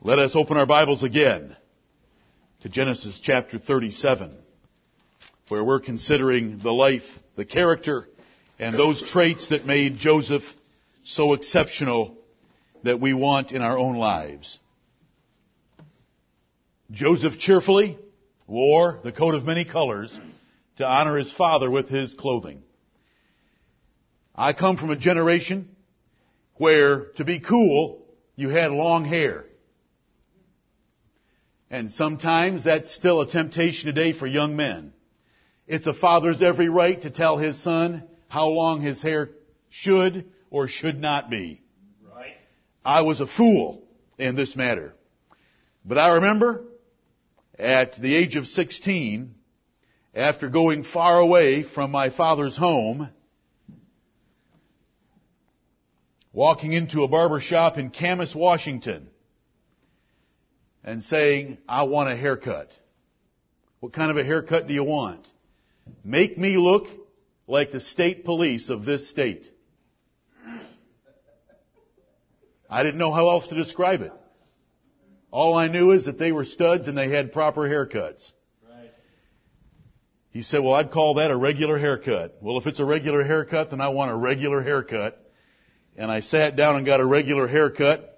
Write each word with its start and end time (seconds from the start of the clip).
Let 0.00 0.20
us 0.20 0.36
open 0.36 0.56
our 0.56 0.66
Bibles 0.66 1.02
again 1.02 1.56
to 2.62 2.68
Genesis 2.68 3.18
chapter 3.20 3.58
37, 3.58 4.32
where 5.48 5.64
we're 5.64 5.80
considering 5.80 6.60
the 6.62 6.70
life, 6.70 7.02
the 7.34 7.44
character, 7.44 8.06
and 8.60 8.78
those 8.78 9.02
traits 9.02 9.48
that 9.48 9.66
made 9.66 9.98
Joseph 9.98 10.44
so 11.02 11.32
exceptional 11.32 12.16
that 12.84 13.00
we 13.00 13.12
want 13.12 13.50
in 13.50 13.60
our 13.60 13.76
own 13.76 13.96
lives. 13.96 14.60
Joseph 16.92 17.36
cheerfully 17.36 17.98
wore 18.46 19.00
the 19.02 19.10
coat 19.10 19.34
of 19.34 19.44
many 19.44 19.64
colors 19.64 20.16
to 20.76 20.86
honor 20.86 21.18
his 21.18 21.32
father 21.32 21.68
with 21.68 21.88
his 21.88 22.14
clothing. 22.14 22.62
I 24.32 24.52
come 24.52 24.76
from 24.76 24.90
a 24.90 24.96
generation 24.96 25.68
where 26.54 27.06
to 27.16 27.24
be 27.24 27.40
cool, 27.40 28.06
you 28.36 28.50
had 28.50 28.70
long 28.70 29.04
hair. 29.04 29.46
And 31.70 31.90
sometimes 31.90 32.64
that's 32.64 32.94
still 32.94 33.20
a 33.20 33.28
temptation 33.28 33.86
today 33.86 34.12
for 34.12 34.26
young 34.26 34.56
men. 34.56 34.92
It's 35.66 35.86
a 35.86 35.92
father's 35.92 36.40
every 36.40 36.70
right 36.70 37.00
to 37.02 37.10
tell 37.10 37.36
his 37.36 37.62
son 37.62 38.04
how 38.28 38.48
long 38.48 38.80
his 38.80 39.02
hair 39.02 39.30
should 39.68 40.24
or 40.50 40.66
should 40.66 40.98
not 40.98 41.28
be. 41.28 41.62
Right. 42.02 42.32
I 42.84 43.02
was 43.02 43.20
a 43.20 43.26
fool 43.26 43.82
in 44.18 44.34
this 44.34 44.56
matter. 44.56 44.94
But 45.84 45.98
I 45.98 46.14
remember 46.14 46.64
at 47.58 48.00
the 48.00 48.14
age 48.14 48.36
of 48.36 48.46
16, 48.46 49.34
after 50.14 50.48
going 50.48 50.84
far 50.84 51.18
away 51.18 51.64
from 51.64 51.90
my 51.90 52.08
father's 52.08 52.56
home, 52.56 53.10
walking 56.32 56.72
into 56.72 57.02
a 57.02 57.08
barber 57.08 57.40
shop 57.40 57.76
in 57.76 57.90
Camas, 57.90 58.34
Washington, 58.34 59.10
and 60.88 61.02
saying, 61.02 61.58
I 61.68 61.82
want 61.82 62.10
a 62.10 62.16
haircut. 62.16 62.70
What 63.80 63.92
kind 63.92 64.10
of 64.10 64.16
a 64.16 64.24
haircut 64.24 64.66
do 64.66 64.72
you 64.72 64.84
want? 64.84 65.26
Make 66.02 66.38
me 66.38 66.56
look 66.56 66.86
like 67.46 67.72
the 67.72 67.80
state 67.80 68.24
police 68.24 68.70
of 68.70 68.86
this 68.86 69.10
state. 69.10 69.44
I 72.70 72.82
didn't 72.82 72.96
know 72.96 73.12
how 73.12 73.28
else 73.28 73.48
to 73.48 73.54
describe 73.54 74.00
it. 74.00 74.12
All 75.30 75.54
I 75.54 75.68
knew 75.68 75.92
is 75.92 76.06
that 76.06 76.18
they 76.18 76.32
were 76.32 76.46
studs 76.46 76.88
and 76.88 76.96
they 76.96 77.10
had 77.10 77.32
proper 77.32 77.68
haircuts. 77.68 78.32
Right. 78.66 78.90
He 80.30 80.42
said, 80.42 80.62
well, 80.62 80.72
I'd 80.72 80.90
call 80.90 81.14
that 81.14 81.30
a 81.30 81.36
regular 81.36 81.78
haircut. 81.78 82.38
Well, 82.40 82.56
if 82.56 82.66
it's 82.66 82.80
a 82.80 82.84
regular 82.86 83.24
haircut, 83.24 83.70
then 83.70 83.82
I 83.82 83.88
want 83.88 84.10
a 84.10 84.16
regular 84.16 84.62
haircut. 84.62 85.22
And 85.98 86.10
I 86.10 86.20
sat 86.20 86.56
down 86.56 86.76
and 86.76 86.86
got 86.86 87.00
a 87.00 87.06
regular 87.06 87.46
haircut. 87.46 88.17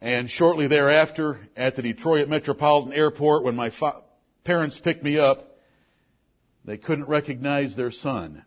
And 0.00 0.28
shortly 0.28 0.68
thereafter, 0.68 1.38
at 1.56 1.76
the 1.76 1.82
Detroit 1.82 2.28
Metropolitan 2.28 2.92
Airport, 2.92 3.44
when 3.44 3.56
my 3.56 3.70
fa- 3.70 4.02
parents 4.44 4.78
picked 4.78 5.02
me 5.02 5.18
up, 5.18 5.56
they 6.64 6.76
couldn't 6.76 7.08
recognize 7.08 7.74
their 7.74 7.90
son. 7.90 8.44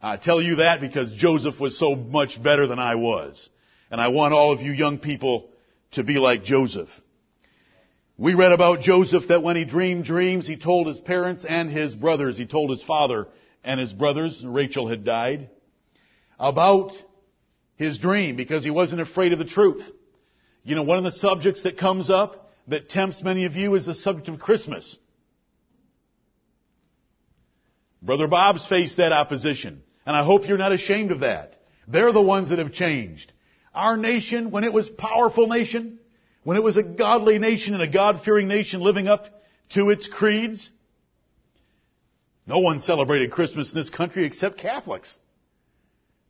I 0.00 0.16
tell 0.18 0.40
you 0.40 0.56
that 0.56 0.80
because 0.80 1.12
Joseph 1.14 1.58
was 1.58 1.78
so 1.78 1.96
much 1.96 2.40
better 2.42 2.66
than 2.66 2.78
I 2.78 2.94
was. 2.94 3.48
And 3.90 4.00
I 4.00 4.08
want 4.08 4.34
all 4.34 4.52
of 4.52 4.60
you 4.60 4.70
young 4.70 4.98
people 4.98 5.48
to 5.92 6.04
be 6.04 6.18
like 6.18 6.44
Joseph. 6.44 6.90
We 8.16 8.34
read 8.34 8.52
about 8.52 8.80
Joseph 8.80 9.28
that 9.28 9.42
when 9.42 9.56
he 9.56 9.64
dreamed 9.64 10.04
dreams, 10.04 10.46
he 10.46 10.56
told 10.56 10.86
his 10.86 11.00
parents 11.00 11.44
and 11.48 11.70
his 11.70 11.94
brothers, 11.94 12.36
he 12.36 12.46
told 12.46 12.70
his 12.70 12.82
father 12.82 13.28
and 13.64 13.80
his 13.80 13.92
brothers, 13.92 14.44
Rachel 14.46 14.88
had 14.88 15.04
died, 15.04 15.48
about 16.38 16.92
his 17.76 17.98
dream 17.98 18.36
because 18.36 18.64
he 18.64 18.70
wasn't 18.70 19.00
afraid 19.00 19.32
of 19.32 19.38
the 19.38 19.44
truth. 19.44 19.84
You 20.62 20.74
know, 20.74 20.82
one 20.82 20.98
of 20.98 21.04
the 21.04 21.12
subjects 21.12 21.62
that 21.62 21.78
comes 21.78 22.10
up 22.10 22.52
that 22.68 22.88
tempts 22.88 23.22
many 23.22 23.44
of 23.44 23.54
you 23.56 23.74
is 23.74 23.86
the 23.86 23.94
subject 23.94 24.28
of 24.28 24.38
Christmas. 24.40 24.98
Brother 28.00 28.28
Bob's 28.28 28.66
faced 28.66 28.98
that 28.98 29.12
opposition, 29.12 29.82
and 30.06 30.16
I 30.16 30.24
hope 30.24 30.46
you're 30.46 30.58
not 30.58 30.72
ashamed 30.72 31.10
of 31.10 31.20
that. 31.20 31.56
They're 31.88 32.12
the 32.12 32.22
ones 32.22 32.50
that 32.50 32.58
have 32.58 32.72
changed. 32.72 33.32
Our 33.74 33.96
nation, 33.96 34.50
when 34.50 34.64
it 34.64 34.72
was 34.72 34.88
powerful 34.88 35.46
nation, 35.46 35.98
when 36.44 36.56
it 36.56 36.62
was 36.62 36.76
a 36.76 36.82
godly 36.82 37.38
nation 37.38 37.74
and 37.74 37.82
a 37.82 37.88
God-fearing 37.88 38.46
nation 38.46 38.80
living 38.80 39.08
up 39.08 39.26
to 39.70 39.90
its 39.90 40.06
creeds, 40.06 40.70
no 42.46 42.58
one 42.58 42.80
celebrated 42.80 43.30
Christmas 43.30 43.72
in 43.72 43.78
this 43.78 43.90
country 43.90 44.26
except 44.26 44.58
Catholics. 44.58 45.16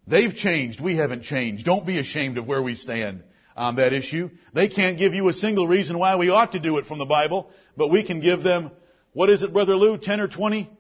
They've 0.06 0.34
changed. 0.34 0.80
We 0.80 0.96
haven't 0.96 1.22
changed. 1.22 1.64
Don't 1.64 1.86
be 1.86 1.98
ashamed 1.98 2.38
of 2.38 2.46
where 2.46 2.62
we 2.62 2.74
stand 2.74 3.22
on 3.56 3.76
that 3.76 3.92
issue. 3.92 4.30
They 4.52 4.68
can't 4.68 4.98
give 4.98 5.14
you 5.14 5.28
a 5.28 5.32
single 5.32 5.66
reason 5.66 5.98
why 5.98 6.16
we 6.16 6.28
ought 6.28 6.52
to 6.52 6.58
do 6.58 6.78
it 6.78 6.86
from 6.86 6.98
the 6.98 7.04
Bible, 7.06 7.50
but 7.76 7.88
we 7.88 8.04
can 8.04 8.20
give 8.20 8.42
them, 8.42 8.70
what 9.12 9.30
is 9.30 9.42
it, 9.42 9.52
Brother 9.52 9.76
Lou, 9.76 9.96
10 9.96 10.20
or 10.20 10.28
20? 10.28 10.70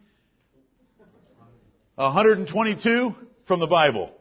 122 1.96 3.14
from 3.46 3.60
the 3.60 3.66
Bible 3.66 4.12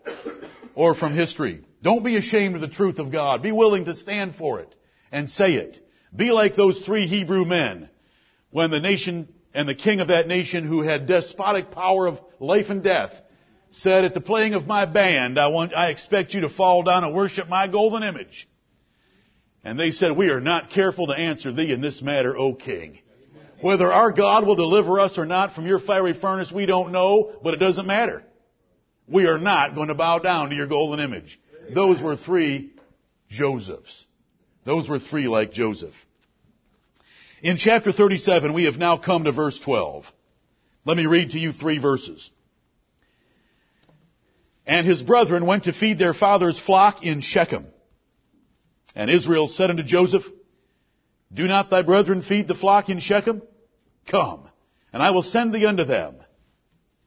or 0.76 0.94
from 0.94 1.14
history. 1.14 1.66
Don't 1.82 2.04
be 2.04 2.18
ashamed 2.18 2.56
of 2.56 2.62
the 2.62 2.68
truth 2.68 3.00
of 3.00 3.12
God. 3.12 3.42
Be 3.42 3.52
willing 3.52 3.86
to 3.86 3.96
stand 3.96 4.36
for 4.36 4.60
it 4.60 4.74
and 5.12 5.30
say 5.30 5.54
it. 5.56 5.80
Be 6.16 6.32
like 6.32 6.56
those 6.56 6.86
three 6.86 7.08
Hebrew 7.08 7.46
men 7.46 7.90
when 8.52 8.70
the 8.70 8.80
nation 8.80 9.28
and 9.56 9.68
the 9.68 9.76
king 9.76 10.00
of 10.00 10.10
that 10.10 10.28
nation 10.28 10.66
who 10.66 10.82
had 10.82 11.08
despotic 11.08 11.72
power 11.72 12.08
of 12.08 12.20
life 12.40 12.70
and 12.70 12.84
death 12.84 13.14
said 13.74 14.06
at 14.06 14.14
the 14.14 14.22
playing 14.22 14.54
of 14.54 14.68
my 14.68 14.86
band, 14.86 15.40
I 15.40 15.48
want, 15.48 15.76
I 15.76 15.90
expect 15.90 16.34
you 16.34 16.42
to 16.42 16.50
fall 16.50 16.84
down 16.84 17.04
and 17.04 17.14
worship 17.14 17.50
my 17.50 17.68
golden 17.68 18.04
image. 18.04 18.48
And 19.64 19.80
they 19.80 19.92
said, 19.92 20.16
we 20.16 20.30
are 20.30 20.42
not 20.42 20.70
careful 20.70 21.08
to 21.08 21.14
answer 21.14 21.52
thee 21.52 21.72
in 21.72 21.82
this 21.82 22.02
matter, 22.02 22.38
O 22.38 22.54
king. 22.54 23.00
Whether 23.62 23.92
our 23.92 24.12
God 24.12 24.46
will 24.46 24.56
deliver 24.56 25.00
us 25.00 25.18
or 25.18 25.26
not 25.26 25.56
from 25.56 25.66
your 25.66 25.80
fiery 25.80 26.14
furnace, 26.14 26.52
we 26.52 26.66
don't 26.66 26.92
know, 26.92 27.34
but 27.42 27.54
it 27.54 27.58
doesn't 27.58 27.88
matter. 27.88 28.24
We 29.08 29.26
are 29.26 29.40
not 29.40 29.74
going 29.74 29.88
to 29.88 29.96
bow 29.96 30.20
down 30.20 30.50
to 30.50 30.56
your 30.56 30.68
golden 30.68 31.00
image. 31.00 31.40
Those 31.74 32.02
were 32.02 32.18
three 32.18 32.74
Josephs. 33.30 34.06
Those 34.66 34.88
were 34.88 35.00
three 35.00 35.28
like 35.28 35.52
Joseph. 35.52 35.96
In 37.42 37.58
chapter 37.58 37.92
37, 37.92 38.54
we 38.54 38.66
have 38.66 38.78
now 38.78 38.98
come 38.98 39.24
to 39.24 39.32
verse 39.32 39.60
12. 39.60 40.06
Let 40.86 40.98
me 40.98 41.06
read 41.06 41.32
to 41.32 41.40
you 41.40 41.54
three 41.54 41.80
verses. 41.80 42.30
And 44.66 44.88
his 44.88 45.02
brethren 45.02 45.46
went 45.46 45.66
to 45.66 45.74
feed 45.74 46.00
their 46.00 46.14
father's 46.14 46.60
flock 46.60 47.04
in 47.04 47.22
Shechem. 47.22 47.68
And 48.96 49.10
Israel 49.10 49.48
said 49.48 49.70
unto 49.70 49.84
Joseph, 49.84 50.24
Do 51.34 51.48
not 51.48 51.70
thy 51.70 51.82
brethren 51.82 52.22
feed 52.22 52.48
the 52.48 52.56
flock 52.56 52.90
in 52.90 53.00
Shechem? 53.00 53.42
Come, 54.10 54.48
and 54.92 55.02
I 55.02 55.12
will 55.12 55.24
send 55.24 55.54
thee 55.54 55.66
unto 55.66 55.84
them. 55.84 56.16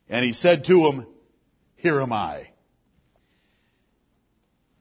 And 0.09 0.25
he 0.25 0.33
said 0.33 0.65
to 0.65 0.87
him, 0.87 1.07
Here 1.77 2.01
am 2.01 2.13
I. 2.13 2.49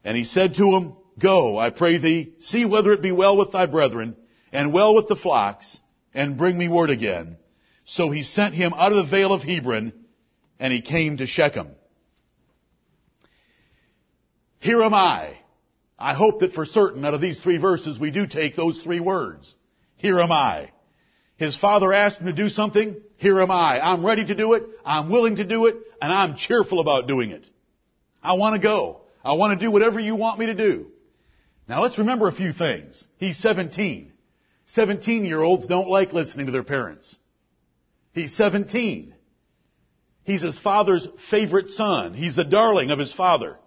And 0.03 0.17
he 0.17 0.23
said 0.23 0.55
to 0.55 0.75
him, 0.75 0.93
Go, 1.19 1.57
I 1.57 1.69
pray 1.69 1.97
thee, 1.97 2.33
see 2.39 2.65
whether 2.65 2.91
it 2.91 3.01
be 3.01 3.11
well 3.11 3.37
with 3.37 3.51
thy 3.51 3.65
brethren, 3.65 4.15
and 4.51 4.73
well 4.73 4.93
with 4.93 5.07
the 5.07 5.15
flocks, 5.15 5.79
and 6.13 6.37
bring 6.37 6.57
me 6.57 6.67
word 6.67 6.89
again. 6.89 7.37
So 7.85 8.09
he 8.09 8.23
sent 8.23 8.53
him 8.53 8.73
out 8.73 8.91
of 8.91 8.97
the 8.97 9.11
vale 9.11 9.33
of 9.33 9.43
Hebron, 9.43 9.93
and 10.59 10.73
he 10.73 10.81
came 10.81 11.17
to 11.17 11.27
Shechem. 11.27 11.69
Here 14.59 14.81
am 14.81 14.93
I. 14.93 15.38
I 15.97 16.13
hope 16.13 16.41
that 16.41 16.53
for 16.53 16.66
certain 16.66 17.05
out 17.05 17.13
of 17.13 17.21
these 17.21 17.39
three 17.41 17.57
verses 17.57 17.99
we 17.99 18.11
do 18.11 18.27
take 18.27 18.55
those 18.55 18.81
three 18.83 18.99
words. 18.99 19.55
Here 19.95 20.19
am 20.19 20.31
I. 20.31 20.71
His 21.38 21.57
father 21.57 21.93
asked 21.93 22.19
him 22.19 22.27
to 22.27 22.33
do 22.33 22.49
something. 22.49 22.97
Here 23.17 23.41
am 23.41 23.51
I. 23.51 23.79
I'm 23.79 24.05
ready 24.05 24.25
to 24.25 24.35
do 24.35 24.53
it. 24.53 24.63
I'm 24.85 25.09
willing 25.09 25.38
to 25.38 25.45
do 25.45 25.67
it. 25.67 25.77
And 26.01 26.11
I'm 26.11 26.35
cheerful 26.35 26.79
about 26.79 27.07
doing 27.07 27.31
it. 27.31 27.47
I 28.21 28.33
want 28.33 28.55
to 28.55 28.59
go. 28.59 29.01
I 29.23 29.33
want 29.33 29.57
to 29.57 29.66
do 29.66 29.71
whatever 29.71 29.99
you 29.99 30.16
want 30.16 30.40
me 30.40 30.47
to 30.47 30.53
do. 30.53 30.87
Now 31.67 31.81
let's 31.81 31.97
remember 31.97 32.28
a 32.28 32.35
few 32.35 32.53
things. 32.53 33.07
He's 33.17 33.37
17. 33.37 34.11
17 34.67 35.25
year 35.25 35.41
olds 35.41 35.67
don't 35.67 35.90
like 35.90 36.13
listening 36.13 36.46
to 36.47 36.52
their 36.52 36.63
parents. 36.63 37.16
He's 38.13 38.35
17. 38.35 39.13
He's 40.23 40.41
his 40.41 40.57
father's 40.59 41.07
favorite 41.29 41.69
son. 41.69 42.13
He's 42.13 42.35
the 42.35 42.43
darling 42.46 42.91
of 42.91 42.99
his 42.99 43.13
father. 43.13 43.57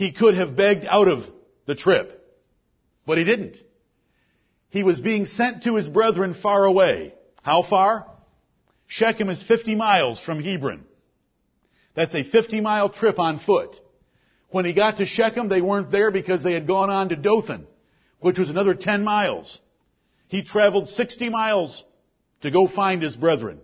He 0.00 0.12
could 0.12 0.34
have 0.34 0.56
begged 0.56 0.86
out 0.86 1.08
of 1.08 1.24
the 1.66 1.74
trip, 1.74 2.26
but 3.04 3.18
he 3.18 3.24
didn't. 3.24 3.58
He 4.70 4.82
was 4.82 4.98
being 4.98 5.26
sent 5.26 5.64
to 5.64 5.76
his 5.76 5.86
brethren 5.86 6.32
far 6.32 6.64
away. 6.64 7.12
How 7.42 7.62
far? 7.62 8.06
Shechem 8.86 9.28
is 9.28 9.42
50 9.42 9.74
miles 9.74 10.18
from 10.18 10.42
Hebron. 10.42 10.86
That's 11.94 12.14
a 12.14 12.24
50 12.24 12.62
mile 12.62 12.88
trip 12.88 13.18
on 13.18 13.40
foot. 13.40 13.76
When 14.48 14.64
he 14.64 14.72
got 14.72 14.96
to 14.96 15.04
Shechem, 15.04 15.50
they 15.50 15.60
weren't 15.60 15.90
there 15.90 16.10
because 16.10 16.42
they 16.42 16.54
had 16.54 16.66
gone 16.66 16.88
on 16.88 17.10
to 17.10 17.16
Dothan, 17.16 17.66
which 18.20 18.38
was 18.38 18.48
another 18.48 18.72
10 18.72 19.04
miles. 19.04 19.60
He 20.28 20.42
traveled 20.42 20.88
60 20.88 21.28
miles 21.28 21.84
to 22.40 22.50
go 22.50 22.66
find 22.66 23.02
his 23.02 23.16
brethren. 23.16 23.60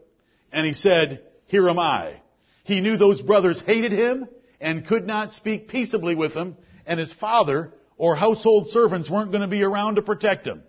And 0.52 0.66
he 0.66 0.74
said, 0.74 1.22
here 1.46 1.66
am 1.66 1.78
I. 1.78 2.20
He 2.64 2.82
knew 2.82 2.98
those 2.98 3.22
brothers 3.22 3.58
hated 3.66 3.92
him 3.92 4.28
and 4.60 4.86
could 4.86 5.06
not 5.06 5.32
speak 5.32 5.68
peaceably 5.68 6.14
with 6.14 6.32
him 6.32 6.56
and 6.86 6.98
his 6.98 7.12
father 7.12 7.72
or 7.96 8.16
household 8.16 8.68
servants 8.68 9.10
weren't 9.10 9.30
going 9.30 9.42
to 9.42 9.48
be 9.48 9.62
around 9.62 9.96
to 9.96 10.02
protect 10.02 10.46
him. 10.46 10.62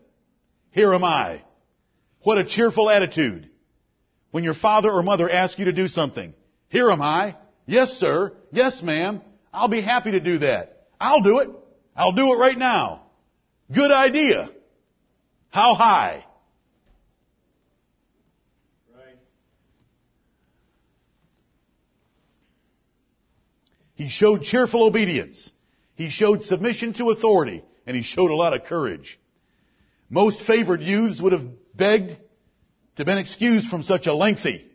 Here 0.71 0.93
am 0.93 1.03
I. 1.03 1.43
What 2.23 2.37
a 2.37 2.45
cheerful 2.45 2.89
attitude. 2.89 3.49
When 4.31 4.43
your 4.43 4.53
father 4.53 4.91
or 4.91 5.03
mother 5.03 5.29
asks 5.29 5.57
you 5.59 5.65
to 5.65 5.71
do 5.71 5.87
something. 5.87 6.33
Here 6.69 6.89
am 6.91 7.01
I. 7.01 7.35
Yes, 7.65 7.91
sir. 7.91 8.33
Yes, 8.51 8.81
ma'am. 8.81 9.21
I'll 9.53 9.67
be 9.67 9.81
happy 9.81 10.11
to 10.11 10.19
do 10.19 10.39
that. 10.39 10.87
I'll 10.99 11.21
do 11.21 11.39
it. 11.39 11.49
I'll 11.95 12.11
do 12.11 12.33
it 12.33 12.37
right 12.37 12.57
now. 12.57 13.03
Good 13.71 13.91
idea. 13.91 14.49
How 15.49 15.73
high? 15.75 16.25
He 23.97 24.09
showed 24.09 24.43
cheerful 24.43 24.83
obedience. 24.83 25.51
He 25.95 26.11
showed 26.11 26.43
submission 26.43 26.93
to 26.93 27.09
authority. 27.09 27.63
And 27.87 27.97
he 27.97 28.03
showed 28.03 28.29
a 28.29 28.35
lot 28.35 28.53
of 28.53 28.65
courage. 28.65 29.19
Most 30.07 30.45
favored 30.45 30.83
youths 30.83 31.19
would 31.19 31.33
have 31.33 31.47
begged 31.75 32.09
to 32.09 32.17
have 32.97 33.07
been 33.07 33.17
excused 33.17 33.67
from 33.69 33.81
such 33.81 34.05
a 34.05 34.13
lengthy, 34.13 34.69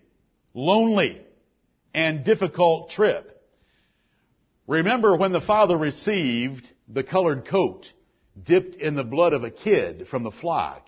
lonely, 0.55 1.25
and 1.95 2.25
difficult 2.25 2.91
trip. 2.91 3.41
Remember 4.67 5.17
when 5.17 5.31
the 5.31 5.41
father 5.41 5.77
received 5.77 6.69
the 6.89 7.05
colored 7.05 7.47
coat 7.47 7.93
dipped 8.43 8.75
in 8.75 8.97
the 8.97 9.05
blood 9.05 9.35
of 9.35 9.45
a 9.45 9.51
kid 9.51 10.09
from 10.09 10.25
the 10.25 10.31
flock. 10.33 10.85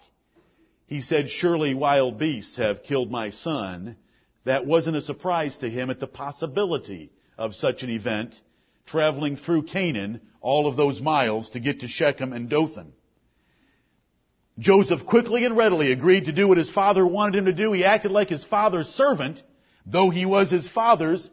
He 0.87 1.03
said, 1.03 1.31
surely 1.31 1.73
wild 1.73 2.19
beasts 2.19 2.57
have 2.57 2.83
killed 2.83 3.13
my 3.13 3.31
son. 3.31 3.97
That 4.45 4.67
wasn't 4.67 4.97
a 4.97 5.03
surprise 5.03 5.57
to 5.59 5.71
him 5.71 5.89
at 5.89 6.01
the 6.01 6.09
possibility 6.09 7.13
of 7.37 7.55
such 7.55 7.83
an 7.83 7.91
event 7.91 8.41
traveling 8.87 9.37
through 9.37 9.65
Canaan 9.65 10.21
all 10.41 10.67
of 10.67 10.77
those 10.77 11.01
miles 11.01 11.51
to 11.51 11.61
get 11.61 11.81
to 11.81 11.89
Shechem 11.89 12.33
and 12.33 12.49
Dothan. 12.49 12.93
Joseph 14.59 15.05
quickly 15.07 15.45
and 15.45 15.57
readily 15.57 15.91
agreed 15.91 16.27
to 16.27 16.33
do 16.33 16.47
what 16.47 16.59
his 16.59 16.71
father 16.71 17.05
wanted 17.05 17.39
him 17.39 17.45
to 17.47 17.53
do. 17.53 17.73
He 17.73 17.85
acted 17.85 18.13
like 18.13 18.29
his 18.29 18.45
father's 18.45 18.89
servant, 18.89 19.43
though 19.85 20.11
he 20.11 20.27
was 20.27 20.51
his 20.51 20.69
father's 20.69 21.29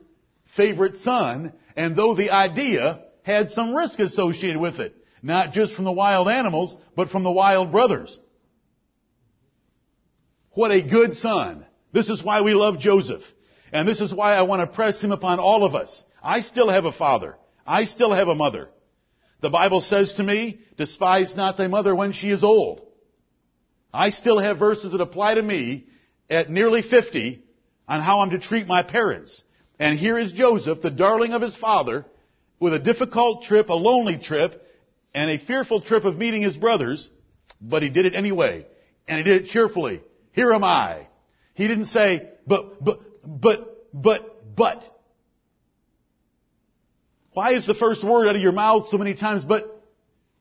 favorite 0.56 0.98
son, 0.98 1.53
and 1.75 1.95
though 1.95 2.15
the 2.15 2.31
idea 2.31 3.03
had 3.24 3.51
some 3.51 3.75
risk 3.75 4.00
associated 4.00 4.59
with 4.59 4.80
it. 4.80 4.95
Not 5.21 5.53
just 5.53 5.74
from 5.74 5.86
the 5.86 5.92
wild 5.92 6.27
animals, 6.27 6.75
but 6.95 7.09
from 7.09 7.24
the 7.24 7.31
wild 7.31 7.71
brothers. 7.71 8.18
What 10.51 10.71
a 10.71 10.81
good 10.81 11.15
son. 11.15 11.65
This 11.94 12.09
is 12.09 12.24
why 12.24 12.42
we 12.42 12.53
love 12.53 12.80
Joseph. 12.80 13.21
And 13.71 13.88
this 13.88 14.01
is 14.01 14.13
why 14.13 14.33
I 14.33 14.41
want 14.44 14.62
to 14.62 14.75
press 14.75 15.01
him 15.01 15.12
upon 15.12 15.39
all 15.39 15.63
of 15.63 15.75
us. 15.75 16.03
I 16.21 16.41
still 16.41 16.69
have 16.69 16.85
a 16.85 16.91
father. 16.91 17.38
I 17.65 17.85
still 17.85 18.12
have 18.12 18.27
a 18.27 18.35
mother. 18.35 18.69
The 19.41 19.50
Bible 19.50 19.81
says 19.81 20.13
to 20.13 20.23
me, 20.23 20.59
despise 20.77 21.35
not 21.35 21.57
thy 21.57 21.68
mother 21.68 21.95
when 21.95 22.12
she 22.12 22.29
is 22.29 22.44
old. 22.44 22.81
I 23.94 24.12
still 24.12 24.39
have 24.39 24.59
verses 24.59 24.91
that 24.91 25.01
apply 25.01 25.35
to 25.35 25.41
me 25.41 25.88
at 26.29 26.50
nearly 26.50 26.81
50 26.81 27.44
on 27.88 28.01
how 28.01 28.19
I'm 28.19 28.29
to 28.31 28.39
treat 28.39 28.68
my 28.68 28.83
parents. 28.83 29.44
And 29.79 29.97
here 29.97 30.17
is 30.17 30.31
Joseph, 30.31 30.81
the 30.81 30.91
darling 30.91 31.33
of 31.33 31.41
his 31.41 31.56
father, 31.56 32.06
with 32.59 32.74
a 32.74 32.79
difficult 32.79 33.44
trip, 33.44 33.69
a 33.69 33.74
lonely 33.74 34.17
trip, 34.17 34.63
and 35.13 35.29
a 35.29 35.44
fearful 35.44 35.81
trip 35.81 36.06
of 36.06 36.17
meeting 36.17 36.41
his 36.41 36.56
brothers, 36.56 37.09
but 37.59 37.81
he 37.81 37.89
did 37.89 38.06
it 38.06 38.15
anyway. 38.15 38.65
And 39.07 39.17
he 39.17 39.24
did 39.24 39.41
it 39.41 39.47
cheerfully. 39.47 40.01
Here 40.33 40.53
am 40.53 40.63
I. 40.63 41.07
He 41.56 41.67
didn't 41.67 41.85
say, 41.85 42.29
but, 42.47 42.83
but, 42.83 43.01
but, 43.25 43.88
but, 43.94 44.56
but. 44.56 44.83
Why 47.33 47.53
is 47.53 47.65
the 47.65 47.73
first 47.73 48.03
word 48.03 48.27
out 48.27 48.35
of 48.35 48.41
your 48.41 48.51
mouth 48.51 48.89
so 48.89 48.97
many 48.97 49.13
times 49.13 49.44
but 49.44 49.83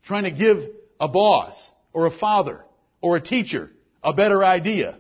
trying 0.05 0.25
to 0.25 0.31
give 0.31 0.59
a 0.99 1.09
boss 1.09 1.73
or 1.93 2.06
a 2.06 2.11
father 2.11 2.65
or 3.00 3.17
a 3.17 3.21
teacher 3.21 3.71
a 4.03 4.12
better 4.12 4.44
idea? 4.44 4.99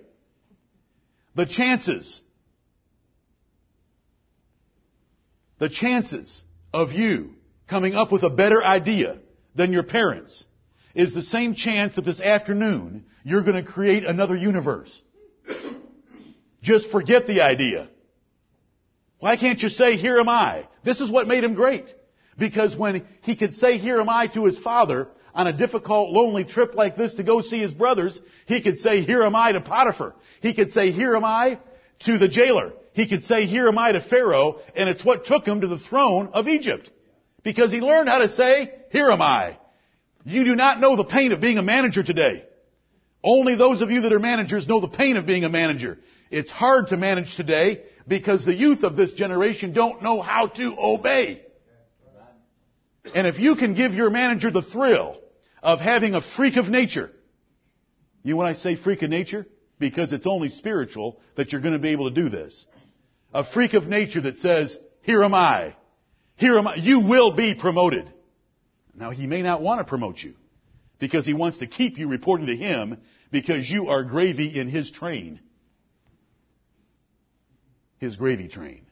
The 1.34 1.46
chances, 1.46 2.20
the 5.58 5.68
chances 5.68 6.42
of 6.72 6.92
you 6.92 7.34
coming 7.68 7.94
up 7.94 8.12
with 8.12 8.22
a 8.22 8.30
better 8.30 8.62
idea 8.62 9.18
than 9.54 9.72
your 9.72 9.84
parents 9.84 10.44
is 10.94 11.14
the 11.14 11.22
same 11.22 11.54
chance 11.54 11.94
that 11.94 12.04
this 12.04 12.20
afternoon 12.20 13.04
you're 13.24 13.42
going 13.42 13.64
to 13.64 13.70
create 13.70 14.04
another 14.04 14.36
universe. 14.36 15.02
Just 16.62 16.90
forget 16.90 17.26
the 17.26 17.40
idea. 17.40 17.88
Why 19.18 19.36
can't 19.36 19.60
you 19.62 19.68
say, 19.68 19.96
here 19.96 20.18
am 20.18 20.28
I? 20.28 20.66
This 20.84 21.00
is 21.00 21.10
what 21.10 21.28
made 21.28 21.44
him 21.44 21.54
great. 21.54 21.86
Because 22.38 22.74
when 22.74 23.06
he 23.22 23.36
could 23.36 23.54
say, 23.54 23.78
here 23.78 24.00
am 24.00 24.08
I 24.08 24.26
to 24.28 24.46
his 24.46 24.58
father 24.58 25.08
on 25.34 25.46
a 25.46 25.52
difficult, 25.52 26.10
lonely 26.10 26.44
trip 26.44 26.74
like 26.74 26.96
this 26.96 27.14
to 27.14 27.22
go 27.22 27.40
see 27.40 27.60
his 27.60 27.74
brothers, 27.74 28.18
he 28.46 28.62
could 28.62 28.78
say, 28.78 29.02
here 29.02 29.22
am 29.22 29.36
I 29.36 29.52
to 29.52 29.60
Potiphar. 29.60 30.14
He 30.40 30.54
could 30.54 30.72
say, 30.72 30.90
here 30.90 31.14
am 31.16 31.24
I 31.24 31.58
to 32.00 32.18
the 32.18 32.28
jailer. 32.28 32.72
He 32.92 33.08
could 33.08 33.24
say, 33.24 33.46
here 33.46 33.68
am 33.68 33.78
I 33.78 33.92
to 33.92 34.00
Pharaoh, 34.00 34.60
and 34.74 34.88
it's 34.88 35.04
what 35.04 35.26
took 35.26 35.46
him 35.46 35.60
to 35.60 35.68
the 35.68 35.78
throne 35.78 36.30
of 36.32 36.48
Egypt. 36.48 36.90
Because 37.42 37.70
he 37.70 37.80
learned 37.80 38.08
how 38.08 38.18
to 38.18 38.28
say, 38.28 38.72
here 38.90 39.10
am 39.10 39.22
I. 39.22 39.58
You 40.24 40.44
do 40.44 40.56
not 40.56 40.80
know 40.80 40.96
the 40.96 41.04
pain 41.04 41.32
of 41.32 41.40
being 41.40 41.58
a 41.58 41.62
manager 41.62 42.02
today. 42.02 42.44
Only 43.22 43.54
those 43.54 43.82
of 43.82 43.90
you 43.90 44.02
that 44.02 44.12
are 44.12 44.18
managers 44.18 44.66
know 44.66 44.80
the 44.80 44.88
pain 44.88 45.16
of 45.16 45.26
being 45.26 45.44
a 45.44 45.50
manager. 45.50 45.98
It's 46.30 46.50
hard 46.50 46.88
to 46.88 46.96
manage 46.96 47.36
today 47.36 47.82
because 48.06 48.44
the 48.44 48.54
youth 48.54 48.84
of 48.84 48.96
this 48.96 49.12
generation 49.12 49.72
don't 49.72 50.02
know 50.02 50.22
how 50.22 50.46
to 50.46 50.74
obey. 50.78 51.42
And 53.14 53.26
if 53.26 53.38
you 53.38 53.56
can 53.56 53.74
give 53.74 53.94
your 53.94 54.10
manager 54.10 54.50
the 54.50 54.62
thrill 54.62 55.18
of 55.62 55.80
having 55.80 56.14
a 56.14 56.20
freak 56.20 56.56
of 56.56 56.68
nature, 56.68 57.10
you 58.22 58.34
know 58.34 58.38
when 58.38 58.46
I 58.46 58.54
say 58.54 58.76
freak 58.76 59.02
of 59.02 59.10
nature? 59.10 59.46
Because 59.78 60.12
it's 60.12 60.26
only 60.26 60.50
spiritual 60.50 61.20
that 61.36 61.52
you're 61.52 61.62
going 61.62 61.72
to 61.72 61.80
be 61.80 61.90
able 61.90 62.10
to 62.10 62.22
do 62.22 62.28
this. 62.28 62.66
A 63.32 63.44
freak 63.44 63.74
of 63.74 63.86
nature 63.86 64.20
that 64.20 64.36
says, 64.36 64.76
here 65.02 65.24
am 65.24 65.34
I. 65.34 65.74
Here 66.36 66.58
am 66.58 66.66
I. 66.66 66.76
You 66.76 67.00
will 67.00 67.32
be 67.32 67.54
promoted. 67.54 68.12
Now 68.94 69.10
he 69.10 69.26
may 69.26 69.42
not 69.42 69.62
want 69.62 69.80
to 69.80 69.84
promote 69.84 70.18
you 70.18 70.34
because 70.98 71.24
he 71.24 71.32
wants 71.32 71.58
to 71.58 71.66
keep 71.66 71.98
you 71.98 72.08
reporting 72.08 72.46
to 72.46 72.56
him 72.56 72.98
because 73.32 73.68
you 73.68 73.88
are 73.88 74.04
gravy 74.04 74.58
in 74.58 74.68
his 74.68 74.90
train. 74.90 75.40
His 78.00 78.16
gravy 78.16 78.48
train. 78.48 78.86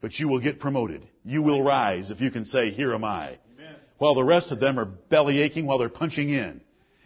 But 0.00 0.18
you 0.18 0.28
will 0.28 0.40
get 0.40 0.60
promoted. 0.60 1.02
You 1.24 1.42
will 1.42 1.62
rise 1.62 2.10
if 2.10 2.20
you 2.20 2.30
can 2.30 2.44
say, 2.44 2.70
here 2.70 2.94
am 2.94 3.02
I. 3.02 3.38
Amen. 3.56 3.74
While 3.96 4.14
the 4.14 4.22
rest 4.22 4.52
of 4.52 4.60
them 4.60 4.78
are 4.78 4.84
belly 4.84 5.40
aching 5.40 5.66
while 5.66 5.78
they're 5.78 5.88
punching 5.88 6.30
in. 6.30 6.60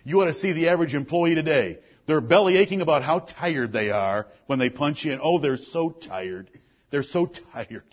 You 0.04 0.20
ought 0.20 0.26
to 0.26 0.34
see 0.34 0.52
the 0.52 0.68
average 0.68 0.94
employee 0.94 1.36
today. 1.36 1.78
They're 2.06 2.20
belly 2.20 2.56
aching 2.56 2.80
about 2.80 3.02
how 3.02 3.20
tired 3.20 3.72
they 3.72 3.90
are 3.90 4.26
when 4.46 4.58
they 4.58 4.70
punch 4.70 5.06
in. 5.06 5.20
Oh, 5.22 5.38
they're 5.38 5.56
so 5.56 5.90
tired. 5.90 6.50
They're 6.90 7.04
so 7.04 7.26
tired. 7.52 7.84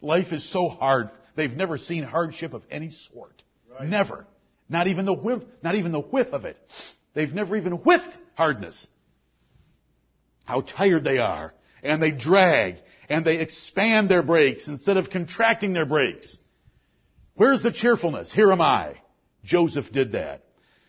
Life 0.00 0.32
is 0.32 0.50
so 0.50 0.68
hard. 0.68 1.10
They've 1.36 1.52
never 1.52 1.76
seen 1.76 2.02
hardship 2.04 2.54
of 2.54 2.62
any 2.70 2.90
sort. 2.90 3.42
Right. 3.70 3.88
Never. 3.88 4.26
Not 4.68 4.86
even 4.86 5.04
the 5.04 5.12
whiff, 5.12 5.42
not 5.62 5.74
even 5.74 5.92
the 5.92 6.00
whiff 6.00 6.28
of 6.32 6.46
it. 6.46 6.56
They've 7.12 7.32
never 7.32 7.56
even 7.56 7.72
whiffed 7.72 8.16
hardness. 8.34 8.88
How 10.50 10.62
tired 10.62 11.04
they 11.04 11.18
are. 11.18 11.54
And 11.80 12.02
they 12.02 12.10
drag 12.10 12.78
and 13.08 13.24
they 13.24 13.38
expand 13.38 14.10
their 14.10 14.24
breaks 14.24 14.66
instead 14.66 14.96
of 14.96 15.08
contracting 15.08 15.72
their 15.72 15.86
breaks. 15.86 16.38
Where's 17.34 17.62
the 17.62 17.70
cheerfulness? 17.70 18.32
Here 18.32 18.50
am 18.50 18.60
I. 18.60 18.96
Joseph 19.44 19.92
did 19.92 20.12
that. 20.12 20.42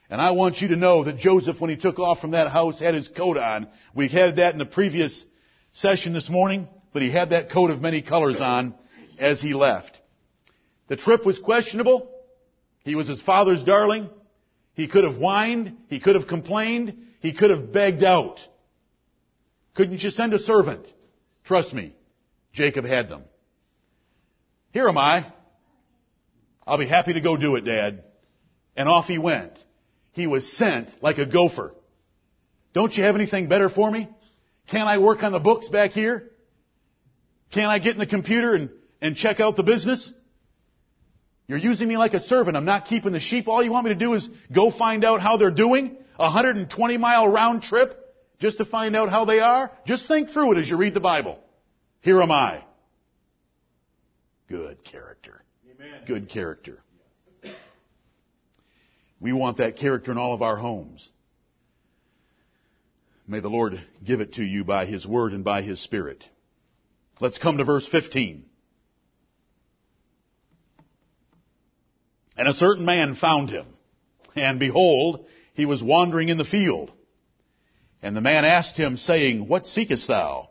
And 0.10 0.20
I 0.20 0.32
want 0.32 0.62
you 0.62 0.70
to 0.70 0.76
know 0.76 1.04
that 1.04 1.18
Joseph, 1.18 1.62
when 1.62 1.70
he 1.70 1.76
took 1.76 2.00
off 2.00 2.20
from 2.20 2.32
that 2.32 2.50
house, 2.50 2.80
had 2.80 2.96
his 2.96 3.08
coat 3.08 3.38
on. 3.38 3.68
We 3.94 4.08
had 4.08 4.38
that 4.38 4.54
in 4.54 4.58
the 4.58 4.66
previous 4.66 5.28
session 5.74 6.12
this 6.12 6.28
morning, 6.28 6.68
but 6.92 7.04
he 7.04 7.12
had 7.12 7.30
that 7.30 7.52
coat 7.52 7.70
of 7.70 7.82
many 7.82 8.02
colors 8.02 8.42
on 8.42 8.74
as 9.20 9.42
he 9.42 9.54
left. 9.54 10.00
The 10.88 10.96
trip 10.96 11.24
was 11.24 11.38
questionable. 11.38 12.10
He 12.84 12.96
was 12.96 13.08
his 13.08 13.22
father's 13.22 13.64
darling. 13.64 14.10
He 14.74 14.88
could 14.88 15.04
have 15.04 15.18
whined. 15.18 15.78
He 15.88 16.00
could 16.00 16.16
have 16.16 16.28
complained. 16.28 16.98
He 17.20 17.32
could 17.32 17.52
have 17.52 17.72
begged 17.72 18.04
out. 18.04 18.40
Couldn't 19.74 20.04
you 20.04 20.10
send 20.10 20.34
a 20.34 20.40
servant? 20.40 20.86
Trust 21.44 21.74
me, 21.74 21.96
Jacob 22.54 22.86
had 22.86 23.10
them. 23.10 23.24
Here 24.72 24.88
am 24.88 24.98
I. 24.98 25.32
I'll 26.66 26.78
be 26.78 26.88
happy 26.88 27.14
to 27.14 27.22
go 27.22 27.38
do 27.38 27.56
it, 27.56 27.66
Dad. 27.66 28.04
And 28.76 28.88
off 28.88 29.06
he 29.06 29.18
went. 29.18 29.58
He 30.14 30.28
was 30.28 30.50
sent 30.58 30.90
like 31.02 31.18
a 31.18 31.26
gopher. 31.26 31.74
Don't 32.74 32.96
you 32.96 33.04
have 33.04 33.16
anything 33.16 33.48
better 33.48 33.70
for 33.70 33.90
me? 33.90 34.10
Can't 34.68 34.88
I 34.88 34.98
work 34.98 35.24
on 35.24 35.32
the 35.32 35.40
books 35.40 35.68
back 35.68 35.92
here? 35.92 36.32
Can't 37.52 37.70
I 37.70 37.80
get 37.80 37.94
in 37.94 38.00
the 38.00 38.06
computer 38.06 38.54
and, 38.54 38.70
and 39.02 39.16
check 39.16 39.40
out 39.40 39.56
the 39.56 39.64
business? 39.64 40.14
You're 41.48 41.58
using 41.58 41.88
me 41.90 41.98
like 41.98 42.14
a 42.14 42.22
servant. 42.22 42.56
I'm 42.56 42.66
not 42.66 42.86
keeping 42.86 43.12
the 43.12 43.20
sheep. 43.20 43.50
All 43.50 43.62
you 43.62 43.72
want 43.72 43.86
me 43.86 43.94
to 43.94 44.00
do 44.00 44.14
is 44.14 44.30
go 44.54 44.72
find 44.72 45.04
out 45.04 45.20
how 45.20 45.36
they're 45.36 45.52
doing? 45.52 45.98
A 46.18 46.24
120 46.24 46.98
mile 46.98 47.28
round 47.28 47.64
trip 47.64 48.01
just 48.42 48.58
to 48.58 48.66
find 48.66 48.96
out 48.96 49.10
how 49.10 49.24
they 49.24 49.40
are? 49.40 49.72
Just 49.86 50.08
think 50.08 50.30
through 50.30 50.54
it 50.54 50.58
as 50.58 50.70
you 50.70 50.76
read 50.76 50.96
the 50.96 51.00
Bible. 51.00 51.40
Here 52.02 52.22
am 52.22 52.32
I. 52.32 52.64
Good 54.50 54.84
character. 54.84 55.44
Good 56.08 56.28
character. 56.30 56.82
We 59.20 59.32
want 59.32 59.58
that 59.58 59.78
character 59.78 60.12
in 60.12 60.18
all 60.18 60.34
of 60.34 60.42
our 60.42 60.58
homes. 60.58 61.08
May 63.28 63.40
the 63.40 63.50
Lord 63.50 63.80
give 64.04 64.20
it 64.20 64.34
to 64.34 64.44
you 64.44 64.66
by 64.66 64.86
His 64.88 65.06
Word 65.06 65.34
and 65.34 65.44
by 65.44 65.62
His 65.62 65.80
Spirit. 65.80 66.28
Let's 67.20 67.38
come 67.38 67.60
to 67.60 67.64
verse 67.64 67.88
15. 67.88 68.46
And 72.36 72.48
a 72.48 72.54
certain 72.54 72.86
man 72.86 73.16
found 73.16 73.52
him, 73.52 73.68
and 74.36 74.60
behold, 74.60 75.28
he 75.54 75.68
was 75.68 75.84
wandering 75.84 76.30
in 76.30 76.40
the 76.40 76.46
field. 76.46 76.92
And 78.02 78.16
the 78.16 78.22
man 78.22 78.46
asked 78.46 78.78
him, 78.78 78.98
saying, 78.98 79.48
What 79.48 79.66
seekest 79.66 80.08
thou? 80.08 80.50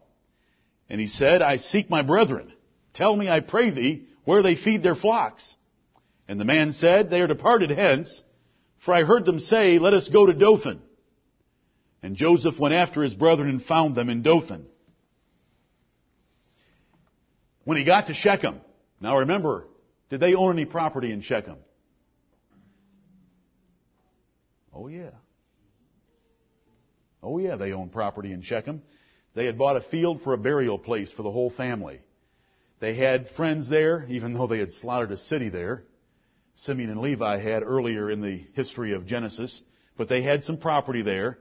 And 0.89 1.01
he 1.01 1.07
said, 1.07 1.43
I 1.43 1.57
seek 1.57 1.91
my 1.91 2.03
brethren. 2.03 2.53
Tell 2.93 3.15
me, 3.15 3.29
I 3.29 3.41
pray 3.41 3.71
thee, 3.71 4.07
where 4.25 4.43
they 4.43 4.57
feed 4.57 4.83
their 4.83 4.95
flocks. 4.95 5.57
And 6.29 6.41
the 6.41 6.45
man 6.45 6.73
said, 6.73 7.11
They 7.11 7.21
are 7.21 7.27
departed 7.27 7.71
hence, 7.71 8.23
for 8.79 8.95
I 8.95 9.05
heard 9.05 9.25
them 9.25 9.41
say, 9.41 9.79
Let 9.79 9.95
us 9.95 10.09
go 10.09 10.27
to 10.27 10.33
Dothan. 10.33 10.81
And 12.03 12.17
Joseph 12.17 12.59
went 12.59 12.75
after 12.75 13.03
his 13.03 13.15
brethren 13.15 13.49
and 13.49 13.63
found 13.63 13.95
them 13.95 14.09
in 14.09 14.23
Dothan. 14.23 14.67
When 17.65 17.77
he 17.77 17.85
got 17.85 18.07
to 18.07 18.15
Shechem, 18.15 18.61
now 19.01 19.19
remember, 19.19 19.67
did 20.09 20.21
they 20.21 20.35
own 20.35 20.53
any 20.53 20.65
property 20.65 21.13
in 21.13 21.21
Shechem? 21.21 21.59
Oh 24.73 24.89
yeah. 24.89 25.11
Oh 27.23 27.39
yeah, 27.39 27.57
they 27.57 27.73
owned 27.73 27.93
property 27.93 28.33
in 28.33 28.43
Shechem. 28.43 28.83
They 29.35 29.47
had 29.47 29.59
bought 29.59 29.77
a 29.77 29.83
field 29.83 30.23
for 30.23 30.33
a 30.33 30.39
burial 30.39 30.79
place 30.79 31.11
for 31.13 31.23
the 31.23 31.31
whole 31.31 31.51
family. 31.51 32.01
They 32.81 32.95
had 32.95 33.29
friends 33.31 33.69
there, 33.69 34.07
even 34.09 34.33
though 34.33 34.47
they 34.47 34.59
had 34.59 34.73
slaughtered 34.73 35.13
a 35.13 35.19
city 35.19 35.51
there. 35.51 35.85
Simeon 36.55 36.91
and 36.91 37.01
Levi 37.01 37.39
had 37.39 37.63
earlier 37.63 38.11
in 38.11 38.21
the 38.21 38.45
history 38.55 38.93
of 38.95 39.07
Genesis, 39.07 39.63
but 39.97 40.09
they 40.09 40.23
had 40.23 40.45
some 40.45 40.57
property 40.57 41.03
there, 41.03 41.39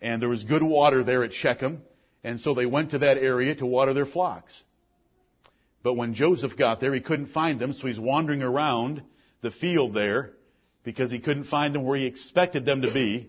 and 0.00 0.20
there 0.20 0.28
was 0.28 0.44
good 0.44 0.62
water 0.62 1.04
there 1.04 1.22
at 1.22 1.32
Shechem, 1.32 1.82
and 2.24 2.40
so 2.40 2.54
they 2.54 2.66
went 2.66 2.90
to 2.90 2.98
that 2.98 3.18
area 3.18 3.54
to 3.54 3.66
water 3.66 3.92
their 3.92 4.06
flocks. 4.06 4.64
But 5.82 5.94
when 5.94 6.14
Joseph 6.14 6.56
got 6.56 6.80
there, 6.80 6.92
he 6.92 7.00
couldn't 7.00 7.28
find 7.28 7.60
them, 7.60 7.72
so 7.72 7.86
he's 7.86 8.00
wandering 8.00 8.42
around 8.42 9.02
the 9.42 9.50
field 9.50 9.94
there 9.94 10.32
because 10.82 11.10
he 11.10 11.20
couldn't 11.20 11.44
find 11.44 11.74
them 11.74 11.84
where 11.84 11.98
he 11.98 12.06
expected 12.06 12.64
them 12.64 12.82
to 12.82 12.92
be, 12.92 13.28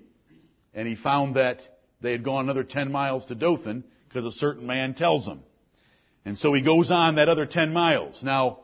and 0.74 0.88
he 0.88 0.96
found 0.96 1.36
that 1.36 1.62
they 2.02 2.12
had 2.12 2.24
gone 2.24 2.46
another 2.46 2.64
10 2.64 2.92
miles 2.92 3.26
to 3.26 3.36
Dothan 3.36 3.84
because 4.08 4.26
a 4.26 4.38
certain 4.38 4.66
man 4.66 4.94
tells 4.94 5.26
them. 5.26 5.42
And 6.26 6.38
so 6.38 6.54
he 6.54 6.62
goes 6.62 6.92
on 6.92 7.16
that 7.16 7.30
other 7.30 7.46
10 7.46 7.74
miles. 7.74 8.22
Now, 8.22 8.60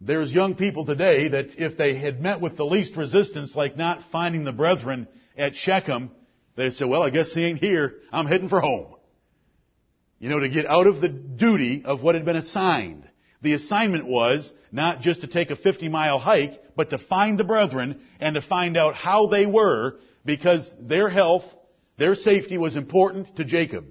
there's 0.00 0.32
young 0.32 0.54
people 0.54 0.84
today 0.84 1.28
that 1.28 1.58
if 1.58 1.76
they 1.76 1.94
had 1.94 2.20
met 2.20 2.40
with 2.40 2.56
the 2.56 2.66
least 2.66 2.96
resistance, 2.96 3.56
like 3.56 3.76
not 3.76 4.02
finding 4.12 4.44
the 4.44 4.52
brethren 4.52 5.08
at 5.36 5.56
Shechem, 5.56 6.10
they'd 6.56 6.72
say, 6.72 6.84
well, 6.84 7.02
I 7.02 7.10
guess 7.10 7.32
he 7.32 7.44
ain't 7.44 7.60
here. 7.60 7.94
I'm 8.12 8.26
heading 8.26 8.48
for 8.48 8.60
home. 8.60 8.94
You 10.18 10.28
know, 10.28 10.40
to 10.40 10.48
get 10.48 10.66
out 10.66 10.86
of 10.86 11.00
the 11.00 11.08
duty 11.08 11.82
of 11.84 12.02
what 12.02 12.14
had 12.14 12.24
been 12.24 12.36
assigned. 12.36 13.08
The 13.42 13.54
assignment 13.54 14.06
was 14.06 14.50
not 14.72 15.00
just 15.00 15.20
to 15.20 15.26
take 15.26 15.50
a 15.50 15.56
50 15.56 15.88
mile 15.88 16.18
hike, 16.18 16.60
but 16.74 16.90
to 16.90 16.98
find 16.98 17.38
the 17.38 17.44
brethren 17.44 18.00
and 18.20 18.34
to 18.34 18.42
find 18.42 18.76
out 18.76 18.94
how 18.94 19.26
they 19.26 19.46
were 19.46 19.96
because 20.24 20.72
their 20.80 21.08
health, 21.08 21.44
their 21.98 22.14
safety 22.14 22.58
was 22.58 22.76
important 22.76 23.36
to 23.36 23.44
Jacob. 23.44 23.86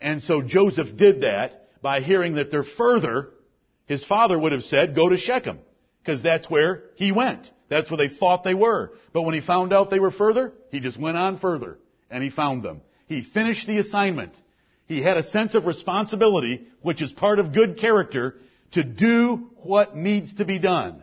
And 0.00 0.22
so 0.22 0.42
Joseph 0.42 0.96
did 0.96 1.22
that 1.22 1.68
by 1.82 2.00
hearing 2.00 2.34
that 2.34 2.50
they're 2.50 2.64
further. 2.64 3.30
His 3.86 4.04
father 4.04 4.38
would 4.38 4.52
have 4.52 4.62
said, 4.62 4.94
go 4.94 5.08
to 5.08 5.16
Shechem, 5.16 5.58
because 6.02 6.22
that's 6.22 6.50
where 6.50 6.84
he 6.96 7.12
went. 7.12 7.50
That's 7.68 7.90
where 7.90 7.98
they 7.98 8.14
thought 8.14 8.44
they 8.44 8.54
were. 8.54 8.92
But 9.12 9.22
when 9.22 9.34
he 9.34 9.40
found 9.40 9.72
out 9.72 9.90
they 9.90 10.00
were 10.00 10.10
further, 10.10 10.52
he 10.70 10.80
just 10.80 10.98
went 10.98 11.16
on 11.16 11.38
further, 11.38 11.78
and 12.10 12.22
he 12.22 12.30
found 12.30 12.62
them. 12.62 12.80
He 13.06 13.22
finished 13.22 13.66
the 13.66 13.78
assignment. 13.78 14.34
He 14.86 15.02
had 15.02 15.16
a 15.16 15.22
sense 15.22 15.54
of 15.54 15.66
responsibility, 15.66 16.66
which 16.82 17.02
is 17.02 17.12
part 17.12 17.38
of 17.38 17.52
good 17.52 17.78
character, 17.78 18.36
to 18.72 18.82
do 18.84 19.50
what 19.56 19.96
needs 19.96 20.34
to 20.36 20.44
be 20.44 20.58
done. 20.58 21.02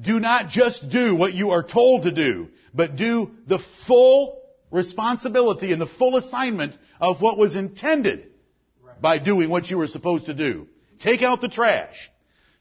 Do 0.00 0.18
not 0.18 0.48
just 0.48 0.88
do 0.88 1.14
what 1.14 1.34
you 1.34 1.50
are 1.50 1.62
told 1.62 2.04
to 2.04 2.10
do, 2.10 2.48
but 2.74 2.96
do 2.96 3.32
the 3.46 3.60
full 3.86 4.41
responsibility 4.72 5.70
and 5.70 5.80
the 5.80 5.86
full 5.86 6.16
assignment 6.16 6.76
of 7.00 7.20
what 7.20 7.38
was 7.38 7.54
intended 7.54 8.26
by 9.00 9.18
doing 9.18 9.48
what 9.48 9.70
you 9.70 9.76
were 9.76 9.86
supposed 9.86 10.26
to 10.26 10.34
do. 10.34 10.66
Take 10.98 11.22
out 11.22 11.40
the 11.40 11.48
trash. 11.48 12.10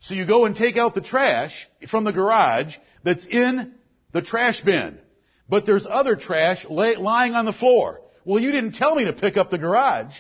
So 0.01 0.13
you 0.13 0.25
go 0.25 0.45
and 0.45 0.55
take 0.55 0.77
out 0.77 0.93
the 0.93 1.01
trash 1.01 1.67
from 1.89 2.03
the 2.03 2.11
garage 2.11 2.75
that's 3.03 3.25
in 3.25 3.73
the 4.11 4.21
trash 4.21 4.61
bin. 4.61 4.99
But 5.47 5.65
there's 5.65 5.87
other 5.89 6.15
trash 6.15 6.65
lay, 6.69 6.95
lying 6.95 7.33
on 7.33 7.45
the 7.45 7.53
floor. 7.53 8.01
Well, 8.25 8.39
you 8.39 8.51
didn't 8.51 8.75
tell 8.75 8.95
me 8.95 9.05
to 9.05 9.13
pick 9.13 9.37
up 9.37 9.49
the 9.49 9.57
garage. 9.57 10.13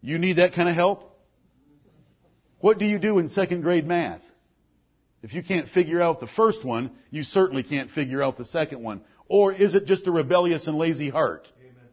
You 0.00 0.18
need 0.18 0.36
that 0.36 0.52
kind 0.54 0.68
of 0.68 0.74
help? 0.74 1.18
What 2.58 2.78
do 2.78 2.84
you 2.84 2.98
do 2.98 3.18
in 3.18 3.28
second 3.28 3.62
grade 3.62 3.86
math? 3.86 4.22
If 5.22 5.34
you 5.34 5.42
can't 5.42 5.68
figure 5.68 6.02
out 6.02 6.20
the 6.20 6.26
first 6.26 6.64
one, 6.64 6.90
you 7.10 7.22
certainly 7.22 7.62
can't 7.62 7.90
figure 7.90 8.22
out 8.22 8.38
the 8.38 8.44
second 8.44 8.82
one. 8.82 9.00
Or 9.28 9.52
is 9.52 9.74
it 9.74 9.86
just 9.86 10.06
a 10.06 10.10
rebellious 10.10 10.66
and 10.66 10.78
lazy 10.78 11.08
heart? 11.08 11.48
Amen. 11.60 11.88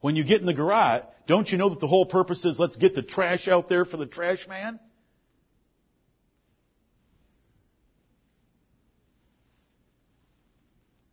When 0.00 0.16
you 0.16 0.24
get 0.24 0.40
in 0.40 0.46
the 0.46 0.54
garage, 0.54 1.02
don't 1.26 1.50
you 1.50 1.58
know 1.58 1.70
that 1.70 1.80
the 1.80 1.88
whole 1.88 2.06
purpose 2.06 2.44
is 2.44 2.58
let's 2.58 2.76
get 2.76 2.94
the 2.94 3.02
trash 3.02 3.48
out 3.48 3.68
there 3.68 3.84
for 3.84 3.96
the 3.96 4.06
trash 4.06 4.46
man? 4.48 4.78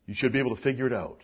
You 0.06 0.14
should 0.14 0.34
be 0.34 0.40
able 0.40 0.56
to 0.56 0.62
figure 0.62 0.86
it 0.86 0.94
out. 0.94 1.22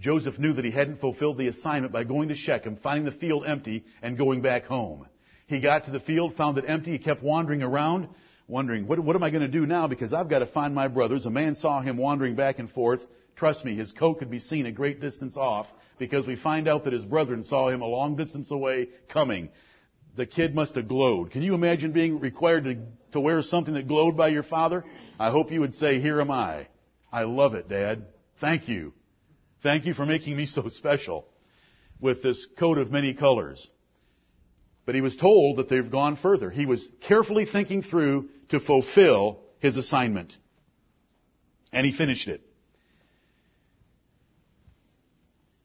Joseph 0.00 0.38
knew 0.38 0.52
that 0.54 0.64
he 0.64 0.70
hadn't 0.70 1.00
fulfilled 1.00 1.38
the 1.38 1.48
assignment 1.48 1.92
by 1.92 2.04
going 2.04 2.30
to 2.30 2.34
Shechem, 2.34 2.76
finding 2.76 3.04
the 3.04 3.12
field 3.12 3.44
empty, 3.46 3.84
and 4.02 4.16
going 4.18 4.40
back 4.40 4.64
home. 4.64 5.06
He 5.46 5.60
got 5.60 5.84
to 5.84 5.90
the 5.90 6.00
field, 6.00 6.36
found 6.36 6.58
it 6.58 6.64
empty, 6.66 6.92
he 6.92 6.98
kept 6.98 7.22
wandering 7.22 7.62
around, 7.62 8.08
wondering, 8.50 8.86
what, 8.86 8.98
what 8.98 9.16
am 9.16 9.22
I 9.22 9.30
going 9.30 9.42
to 9.42 9.48
do 9.48 9.64
now? 9.64 9.86
Because 9.86 10.12
I've 10.12 10.28
got 10.28 10.40
to 10.40 10.46
find 10.46 10.74
my 10.74 10.88
brothers. 10.88 11.24
A 11.24 11.30
man 11.30 11.54
saw 11.54 11.80
him 11.80 11.96
wandering 11.96 12.34
back 12.34 12.58
and 12.58 12.70
forth. 12.70 13.00
Trust 13.36 13.64
me, 13.64 13.74
his 13.74 13.92
coat 13.92 14.18
could 14.18 14.30
be 14.30 14.40
seen 14.40 14.66
a 14.66 14.72
great 14.72 15.00
distance 15.00 15.36
off 15.36 15.66
because 15.98 16.26
we 16.26 16.36
find 16.36 16.68
out 16.68 16.84
that 16.84 16.92
his 16.92 17.04
brethren 17.04 17.44
saw 17.44 17.68
him 17.68 17.80
a 17.80 17.86
long 17.86 18.16
distance 18.16 18.50
away 18.50 18.88
coming. 19.08 19.48
The 20.16 20.26
kid 20.26 20.54
must 20.54 20.74
have 20.74 20.88
glowed. 20.88 21.30
Can 21.30 21.42
you 21.42 21.54
imagine 21.54 21.92
being 21.92 22.18
required 22.18 22.64
to, 22.64 22.78
to 23.12 23.20
wear 23.20 23.40
something 23.42 23.74
that 23.74 23.88
glowed 23.88 24.16
by 24.16 24.28
your 24.28 24.42
father? 24.42 24.84
I 25.18 25.30
hope 25.30 25.52
you 25.52 25.60
would 25.60 25.74
say, 25.74 26.00
here 26.00 26.20
am 26.20 26.30
I. 26.30 26.66
I 27.12 27.22
love 27.22 27.54
it, 27.54 27.68
Dad. 27.68 28.06
Thank 28.40 28.68
you. 28.68 28.92
Thank 29.62 29.86
you 29.86 29.94
for 29.94 30.04
making 30.04 30.36
me 30.36 30.46
so 30.46 30.68
special 30.68 31.26
with 32.00 32.22
this 32.22 32.46
coat 32.58 32.78
of 32.78 32.90
many 32.90 33.14
colors. 33.14 33.68
But 34.86 34.94
he 34.94 35.02
was 35.02 35.16
told 35.16 35.58
that 35.58 35.68
they've 35.68 35.90
gone 35.90 36.16
further. 36.16 36.50
He 36.50 36.66
was 36.66 36.86
carefully 37.00 37.44
thinking 37.44 37.82
through 37.82 38.28
to 38.50 38.60
fulfill 38.60 39.40
his 39.58 39.76
assignment. 39.76 40.36
And 41.72 41.86
he 41.86 41.92
finished 41.92 42.28
it. 42.28 42.42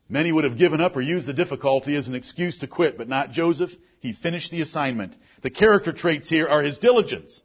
Many 0.08 0.32
would 0.32 0.44
have 0.44 0.58
given 0.58 0.82
up 0.82 0.96
or 0.96 1.02
used 1.02 1.26
the 1.26 1.34
difficulty 1.34 1.96
as 1.96 2.08
an 2.08 2.16
excuse 2.16 2.60
to 2.60 2.68
quit, 2.68 2.98
but 2.98 3.10
not 3.10 3.32
Joseph. 3.32 3.72
He 4.00 4.14
finished 4.14 4.52
the 4.52 4.62
assignment. 4.62 5.16
The 5.42 5.50
character 5.50 5.94
traits 5.94 6.30
here 6.30 6.48
are 6.48 6.62
his 6.62 6.78
diligence, 6.78 7.42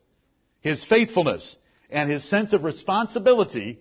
his 0.61 0.85
faithfulness, 0.85 1.57
and 1.89 2.11
his 2.11 2.29
sense 2.29 2.53
of 2.53 2.65
responsibility 2.65 3.81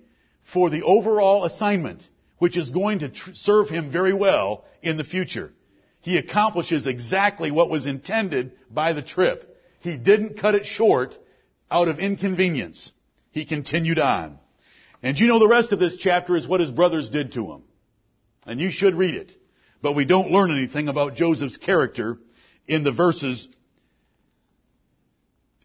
for 0.54 0.70
the 0.70 0.84
overall 0.84 1.44
assignment, 1.44 2.01
which 2.38 2.58
is 2.58 2.70
going 2.70 3.00
to 3.00 3.10
tr- 3.10 3.32
serve 3.34 3.70
him 3.70 3.92
very 3.92 4.13
well 4.13 4.63
in 4.82 4.96
the 4.96 5.04
future. 5.04 5.51
He 6.00 6.18
accomplishes 6.18 6.88
exactly 6.88 7.51
what 7.51 7.70
was 7.70 7.86
intended 7.86 8.54
by 8.72 8.94
the 8.94 9.01
trip. 9.01 9.58
He 9.82 9.98
didn't 9.98 10.39
cut 10.39 10.56
it 10.56 10.66
short 10.66 11.16
out 11.72 11.88
of 11.88 12.00
inconvenience. 12.00 12.92
He 13.32 13.46
continued 13.46 14.00
on. 14.00 14.40
And 15.02 15.18
you 15.18 15.28
know 15.28 15.40
the 15.40 15.48
rest 15.48 15.72
of 15.72 15.80
this 15.80 15.98
chapter 15.98 16.36
is 16.36 16.48
what 16.48 16.60
his 16.60 16.72
brothers 16.72 17.10
did 17.10 17.34
to 17.34 17.52
him. 17.52 17.64
And 18.46 18.60
you 18.60 18.72
should 18.72 18.96
read 18.96 19.16
it. 19.16 19.32
But 19.82 19.94
we 19.94 20.06
don't 20.06 20.32
learn 20.32 20.52
anything 20.52 20.88
about 20.88 21.16
Joseph's 21.16 21.58
character 21.58 22.18
in 22.68 22.84
the 22.84 22.92
verses, 22.92 23.48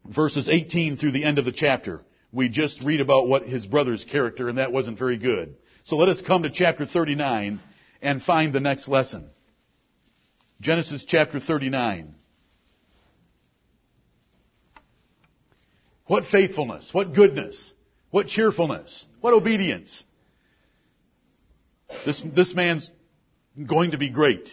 verses 0.06 0.49
18 0.49 0.96
through 0.96 1.12
the 1.12 1.25
end 1.25 1.38
of 1.38 1.44
the 1.44 1.52
chapter. 1.52 2.02
We 2.32 2.49
just 2.49 2.82
read 2.82 3.00
about 3.00 3.28
what 3.28 3.44
his 3.44 3.66
brother's 3.66 4.04
character 4.04 4.49
and 4.49 4.58
that 4.58 4.73
wasn't 4.73 4.99
very 4.99 5.16
good. 5.16 5.56
So 5.84 5.96
let 5.96 6.08
us 6.08 6.23
come 6.23 6.44
to 6.44 6.50
chapter 6.50 6.87
39 6.87 7.61
and 8.02 8.23
find 8.23 8.52
the 8.52 8.61
next 8.61 8.88
lesson. 8.88 9.30
Genesis 10.61 11.04
chapter 11.06 11.40
39. 11.40 12.14
What 16.06 16.25
faithfulness, 16.25 16.92
what 16.92 17.14
goodness, 17.14 17.73
what 18.11 18.26
cheerfulness, 18.26 19.06
what 19.20 19.32
obedience. 19.32 20.04
This, 22.04 22.23
this 22.34 22.54
man's 22.54 22.90
going 23.66 23.92
to 23.92 23.99
be 23.99 24.11
great. 24.11 24.50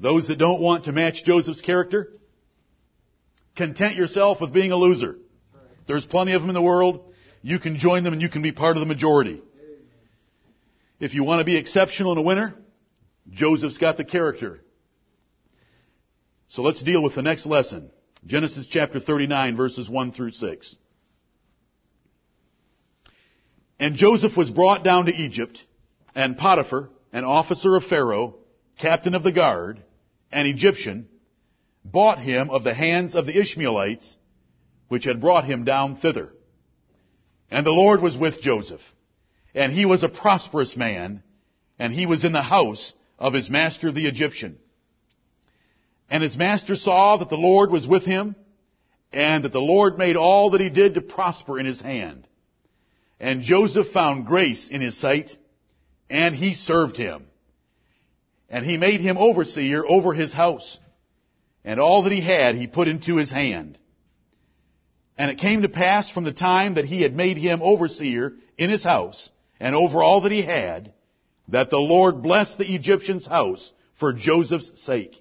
Those 0.00 0.28
that 0.28 0.38
don't 0.38 0.60
want 0.60 0.84
to 0.84 0.92
match 0.92 1.24
Joseph's 1.24 1.60
character, 1.60 2.12
Content 3.56 3.96
yourself 3.96 4.40
with 4.40 4.52
being 4.52 4.72
a 4.72 4.76
loser. 4.76 5.18
There's 5.86 6.06
plenty 6.06 6.32
of 6.32 6.40
them 6.40 6.48
in 6.48 6.54
the 6.54 6.62
world. 6.62 7.12
You 7.42 7.58
can 7.58 7.76
join 7.76 8.04
them 8.04 8.12
and 8.12 8.22
you 8.22 8.28
can 8.28 8.42
be 8.42 8.52
part 8.52 8.76
of 8.76 8.80
the 8.80 8.86
majority. 8.86 9.42
If 11.00 11.14
you 11.14 11.24
want 11.24 11.40
to 11.40 11.44
be 11.44 11.56
exceptional 11.56 12.12
and 12.12 12.20
a 12.20 12.22
winner, 12.22 12.54
Joseph's 13.30 13.78
got 13.78 13.96
the 13.96 14.04
character. 14.04 14.62
So 16.48 16.62
let's 16.62 16.82
deal 16.82 17.02
with 17.02 17.14
the 17.14 17.22
next 17.22 17.44
lesson. 17.44 17.90
Genesis 18.24 18.68
chapter 18.68 19.00
39 19.00 19.56
verses 19.56 19.90
1 19.90 20.12
through 20.12 20.30
6. 20.30 20.76
And 23.80 23.96
Joseph 23.96 24.36
was 24.36 24.50
brought 24.50 24.84
down 24.84 25.06
to 25.06 25.12
Egypt, 25.12 25.64
and 26.14 26.36
Potiphar, 26.36 26.90
an 27.12 27.24
officer 27.24 27.74
of 27.74 27.84
Pharaoh, 27.84 28.36
captain 28.78 29.16
of 29.16 29.24
the 29.24 29.32
guard, 29.32 29.82
an 30.30 30.46
Egyptian, 30.46 31.08
bought 31.84 32.20
him 32.20 32.48
of 32.48 32.62
the 32.62 32.74
hands 32.74 33.16
of 33.16 33.26
the 33.26 33.36
Ishmaelites, 33.36 34.16
which 34.86 35.04
had 35.04 35.20
brought 35.20 35.44
him 35.44 35.64
down 35.64 35.96
thither. 35.96 36.32
And 37.50 37.66
the 37.66 37.70
Lord 37.72 38.00
was 38.00 38.16
with 38.16 38.40
Joseph, 38.40 38.82
and 39.52 39.72
he 39.72 39.84
was 39.84 40.04
a 40.04 40.08
prosperous 40.08 40.76
man, 40.76 41.24
and 41.76 41.92
he 41.92 42.06
was 42.06 42.24
in 42.24 42.32
the 42.32 42.42
house 42.42 42.94
of 43.18 43.34
his 43.34 43.50
master 43.50 43.90
the 43.90 44.06
Egyptian. 44.06 44.58
And 46.12 46.22
his 46.22 46.36
master 46.36 46.76
saw 46.76 47.16
that 47.16 47.30
the 47.30 47.38
Lord 47.38 47.70
was 47.70 47.86
with 47.86 48.04
him, 48.04 48.36
and 49.14 49.46
that 49.46 49.52
the 49.52 49.62
Lord 49.62 49.96
made 49.96 50.14
all 50.14 50.50
that 50.50 50.60
he 50.60 50.68
did 50.68 50.94
to 50.94 51.00
prosper 51.00 51.58
in 51.58 51.64
his 51.64 51.80
hand. 51.80 52.28
And 53.18 53.40
Joseph 53.40 53.92
found 53.92 54.26
grace 54.26 54.68
in 54.68 54.82
his 54.82 54.94
sight, 54.98 55.34
and 56.10 56.36
he 56.36 56.52
served 56.52 56.98
him. 56.98 57.24
And 58.50 58.66
he 58.66 58.76
made 58.76 59.00
him 59.00 59.16
overseer 59.16 59.86
over 59.88 60.12
his 60.12 60.34
house. 60.34 60.78
And 61.64 61.80
all 61.80 62.02
that 62.02 62.12
he 62.12 62.20
had 62.20 62.56
he 62.56 62.66
put 62.66 62.88
into 62.88 63.16
his 63.16 63.30
hand. 63.30 63.78
And 65.16 65.30
it 65.30 65.38
came 65.38 65.62
to 65.62 65.70
pass 65.70 66.10
from 66.10 66.24
the 66.24 66.34
time 66.34 66.74
that 66.74 66.84
he 66.84 67.00
had 67.00 67.16
made 67.16 67.38
him 67.38 67.62
overseer 67.62 68.34
in 68.58 68.68
his 68.68 68.84
house, 68.84 69.30
and 69.58 69.74
over 69.74 70.02
all 70.02 70.20
that 70.22 70.32
he 70.32 70.42
had, 70.42 70.92
that 71.48 71.70
the 71.70 71.78
Lord 71.78 72.22
blessed 72.22 72.58
the 72.58 72.74
Egyptian's 72.74 73.26
house 73.26 73.72
for 73.98 74.12
Joseph's 74.12 74.72
sake. 74.84 75.16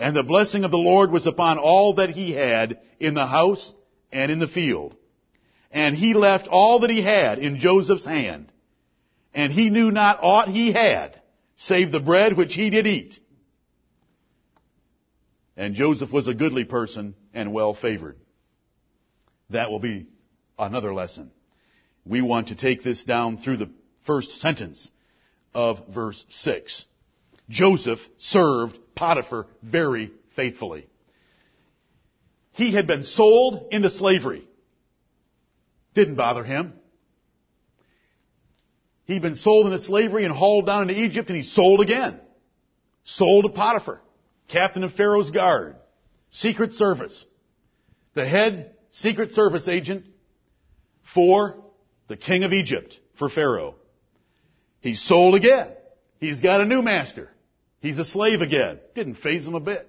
And 0.00 0.16
the 0.16 0.22
blessing 0.22 0.64
of 0.64 0.70
the 0.70 0.78
Lord 0.78 1.12
was 1.12 1.26
upon 1.26 1.58
all 1.58 1.96
that 1.96 2.08
he 2.08 2.32
had 2.32 2.80
in 2.98 3.12
the 3.12 3.26
house 3.26 3.74
and 4.10 4.32
in 4.32 4.38
the 4.38 4.48
field. 4.48 4.96
And 5.70 5.94
he 5.94 6.14
left 6.14 6.48
all 6.48 6.80
that 6.80 6.90
he 6.90 7.02
had 7.02 7.38
in 7.38 7.58
Joseph's 7.58 8.06
hand. 8.06 8.50
And 9.34 9.52
he 9.52 9.68
knew 9.68 9.90
not 9.90 10.18
aught 10.22 10.48
he 10.48 10.72
had, 10.72 11.20
save 11.58 11.92
the 11.92 12.00
bread 12.00 12.34
which 12.34 12.54
he 12.54 12.70
did 12.70 12.86
eat. 12.86 13.20
And 15.54 15.74
Joseph 15.74 16.10
was 16.10 16.28
a 16.28 16.34
goodly 16.34 16.64
person 16.64 17.14
and 17.34 17.52
well 17.52 17.74
favored. 17.74 18.16
That 19.50 19.70
will 19.70 19.80
be 19.80 20.06
another 20.58 20.94
lesson. 20.94 21.30
We 22.06 22.22
want 22.22 22.48
to 22.48 22.56
take 22.56 22.82
this 22.82 23.04
down 23.04 23.36
through 23.36 23.58
the 23.58 23.70
first 24.06 24.40
sentence 24.40 24.90
of 25.52 25.86
verse 25.88 26.24
6. 26.30 26.86
Joseph 27.50 27.98
served 28.16 28.78
Potiphar 29.00 29.46
very 29.62 30.12
faithfully. 30.36 30.86
He 32.52 32.74
had 32.74 32.86
been 32.86 33.02
sold 33.02 33.68
into 33.70 33.88
slavery. 33.88 34.46
Didn't 35.94 36.16
bother 36.16 36.44
him. 36.44 36.74
He'd 39.06 39.22
been 39.22 39.36
sold 39.36 39.64
into 39.64 39.78
slavery 39.78 40.26
and 40.26 40.34
hauled 40.34 40.66
down 40.66 40.82
into 40.82 41.00
Egypt 41.00 41.30
and 41.30 41.36
he 41.38 41.42
sold 41.42 41.80
again. 41.80 42.20
Sold 43.04 43.46
to 43.46 43.50
Potiphar, 43.50 44.02
captain 44.48 44.84
of 44.84 44.92
Pharaoh's 44.92 45.30
guard, 45.30 45.76
secret 46.28 46.74
service, 46.74 47.24
the 48.12 48.26
head 48.26 48.74
secret 48.90 49.30
service 49.30 49.66
agent 49.66 50.04
for 51.14 51.64
the 52.08 52.18
king 52.18 52.44
of 52.44 52.52
Egypt, 52.52 53.00
for 53.18 53.30
Pharaoh. 53.30 53.76
He's 54.80 55.00
sold 55.00 55.36
again. 55.36 55.70
He's 56.18 56.42
got 56.42 56.60
a 56.60 56.66
new 56.66 56.82
master. 56.82 57.30
He's 57.80 57.98
a 57.98 58.04
slave 58.04 58.40
again. 58.40 58.78
Didn't 58.94 59.16
faze 59.16 59.46
him 59.46 59.54
a 59.54 59.60
bit. 59.60 59.88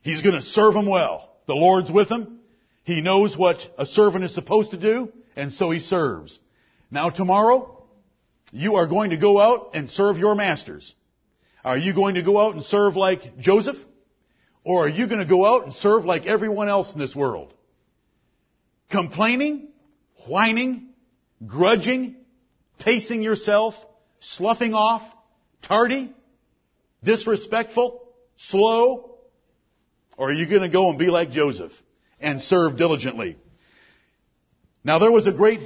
He's 0.00 0.22
going 0.22 0.34
to 0.34 0.42
serve 0.42 0.74
him 0.74 0.86
well. 0.86 1.30
The 1.46 1.54
Lord's 1.54 1.90
with 1.90 2.08
him. 2.08 2.40
He 2.82 3.00
knows 3.00 3.36
what 3.36 3.56
a 3.78 3.86
servant 3.86 4.24
is 4.24 4.34
supposed 4.34 4.72
to 4.72 4.76
do, 4.78 5.12
and 5.36 5.52
so 5.52 5.70
he 5.70 5.80
serves. 5.80 6.38
Now 6.90 7.10
tomorrow, 7.10 7.84
you 8.52 8.76
are 8.76 8.86
going 8.86 9.10
to 9.10 9.16
go 9.16 9.40
out 9.40 9.70
and 9.74 9.88
serve 9.88 10.18
your 10.18 10.34
masters. 10.34 10.94
Are 11.64 11.78
you 11.78 11.94
going 11.94 12.16
to 12.16 12.22
go 12.22 12.38
out 12.38 12.54
and 12.54 12.62
serve 12.62 12.96
like 12.96 13.38
Joseph? 13.38 13.78
Or 14.64 14.86
are 14.86 14.88
you 14.88 15.06
going 15.06 15.20
to 15.20 15.26
go 15.26 15.46
out 15.46 15.64
and 15.64 15.72
serve 15.74 16.04
like 16.04 16.26
everyone 16.26 16.68
else 16.68 16.92
in 16.92 16.98
this 16.98 17.14
world? 17.14 17.52
Complaining, 18.90 19.68
whining, 20.28 20.90
grudging, 21.46 22.16
pacing 22.78 23.22
yourself, 23.22 23.74
sloughing 24.20 24.74
off, 24.74 25.02
tardy, 25.62 26.14
disrespectful, 27.04 28.08
slow? 28.36 29.18
Or 30.16 30.30
are 30.30 30.32
you 30.32 30.46
going 30.46 30.62
to 30.62 30.68
go 30.68 30.90
and 30.90 30.98
be 30.98 31.06
like 31.06 31.30
Joseph 31.30 31.72
and 32.20 32.40
serve 32.40 32.76
diligently? 32.76 33.36
Now 34.82 34.98
there 34.98 35.12
was 35.12 35.26
a 35.26 35.32
great 35.32 35.60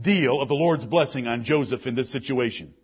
deal 0.00 0.40
of 0.40 0.48
the 0.48 0.54
Lord's 0.54 0.84
blessing 0.84 1.26
on 1.26 1.44
Joseph 1.44 1.86
in 1.86 1.94
this 1.94 2.10
situation. 2.10 2.74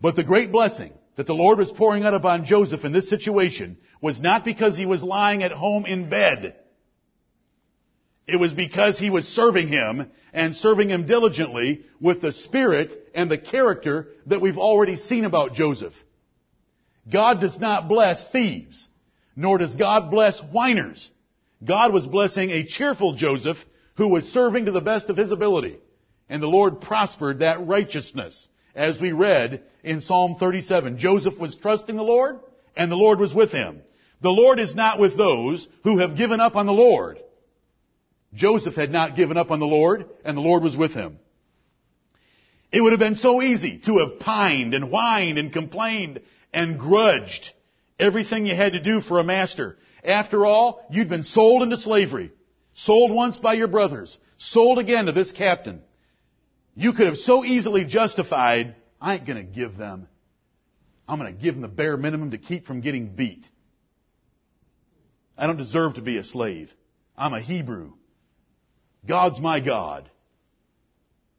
But 0.00 0.16
the 0.16 0.24
great 0.24 0.52
blessing 0.52 0.92
that 1.16 1.26
the 1.26 1.34
Lord 1.34 1.58
was 1.58 1.70
pouring 1.70 2.04
out 2.04 2.14
upon 2.14 2.44
Joseph 2.44 2.84
in 2.84 2.92
this 2.92 3.08
situation 3.08 3.78
was 4.00 4.20
not 4.20 4.44
because 4.44 4.76
he 4.76 4.86
was 4.86 5.02
lying 5.02 5.42
at 5.42 5.52
home 5.52 5.86
in 5.86 6.08
bed. 6.08 6.56
It 8.26 8.36
was 8.36 8.52
because 8.52 8.98
he 8.98 9.08
was 9.08 9.26
serving 9.26 9.68
him 9.68 10.10
and 10.32 10.54
serving 10.54 10.88
him 10.88 11.06
diligently 11.06 11.84
with 12.00 12.20
the 12.20 12.32
spirit 12.32 12.92
and 13.14 13.30
the 13.30 13.38
character 13.38 14.08
that 14.26 14.40
we've 14.40 14.58
already 14.58 14.96
seen 14.96 15.24
about 15.24 15.54
Joseph. 15.54 15.94
God 17.10 17.40
does 17.40 17.58
not 17.58 17.88
bless 17.88 18.22
thieves, 18.30 18.88
nor 19.34 19.58
does 19.58 19.74
God 19.74 20.10
bless 20.10 20.40
whiners. 20.40 21.10
God 21.64 21.92
was 21.92 22.06
blessing 22.06 22.50
a 22.50 22.66
cheerful 22.66 23.14
Joseph 23.14 23.58
who 23.96 24.08
was 24.08 24.24
serving 24.24 24.66
to 24.66 24.72
the 24.72 24.80
best 24.80 25.08
of 25.08 25.16
his 25.16 25.30
ability. 25.30 25.78
And 26.28 26.42
the 26.42 26.48
Lord 26.48 26.80
prospered 26.80 27.38
that 27.38 27.66
righteousness. 27.66 28.48
As 28.74 29.00
we 29.00 29.12
read 29.12 29.62
in 29.82 30.00
Psalm 30.00 30.34
37, 30.38 30.98
Joseph 30.98 31.38
was 31.38 31.56
trusting 31.56 31.96
the 31.96 32.02
Lord, 32.02 32.40
and 32.76 32.90
the 32.90 32.96
Lord 32.96 33.18
was 33.18 33.32
with 33.32 33.52
him. 33.52 33.80
The 34.20 34.28
Lord 34.28 34.58
is 34.58 34.74
not 34.74 34.98
with 34.98 35.16
those 35.16 35.66
who 35.84 35.98
have 35.98 36.16
given 36.16 36.40
up 36.40 36.56
on 36.56 36.66
the 36.66 36.72
Lord. 36.72 37.18
Joseph 38.34 38.74
had 38.74 38.90
not 38.90 39.16
given 39.16 39.36
up 39.36 39.50
on 39.50 39.60
the 39.60 39.66
Lord, 39.66 40.06
and 40.24 40.36
the 40.36 40.42
Lord 40.42 40.62
was 40.62 40.76
with 40.76 40.92
him. 40.92 41.18
It 42.72 42.82
would 42.82 42.92
have 42.92 43.00
been 43.00 43.16
so 43.16 43.40
easy 43.40 43.80
to 43.86 43.98
have 43.98 44.20
pined 44.20 44.74
and 44.74 44.90
whined 44.90 45.38
and 45.38 45.52
complained 45.52 46.20
and 46.56 46.78
grudged 46.78 47.52
everything 48.00 48.46
you 48.46 48.56
had 48.56 48.72
to 48.72 48.80
do 48.80 49.02
for 49.02 49.18
a 49.18 49.24
master. 49.24 49.76
After 50.02 50.46
all, 50.46 50.84
you'd 50.90 51.10
been 51.10 51.22
sold 51.22 51.62
into 51.62 51.76
slavery. 51.76 52.32
Sold 52.72 53.12
once 53.12 53.38
by 53.38 53.52
your 53.52 53.68
brothers. 53.68 54.18
Sold 54.38 54.78
again 54.78 55.04
to 55.04 55.12
this 55.12 55.32
captain. 55.32 55.82
You 56.74 56.94
could 56.94 57.08
have 57.08 57.18
so 57.18 57.44
easily 57.44 57.84
justified, 57.84 58.74
I 58.98 59.16
ain't 59.16 59.26
gonna 59.26 59.42
give 59.42 59.76
them. 59.76 60.08
I'm 61.06 61.18
gonna 61.18 61.32
give 61.32 61.54
them 61.54 61.60
the 61.60 61.68
bare 61.68 61.98
minimum 61.98 62.30
to 62.30 62.38
keep 62.38 62.66
from 62.66 62.80
getting 62.80 63.14
beat. 63.14 63.46
I 65.36 65.46
don't 65.46 65.58
deserve 65.58 65.94
to 65.94 66.02
be 66.02 66.16
a 66.16 66.24
slave. 66.24 66.72
I'm 67.18 67.34
a 67.34 67.40
Hebrew. 67.40 67.92
God's 69.06 69.40
my 69.40 69.60
God. 69.60 70.10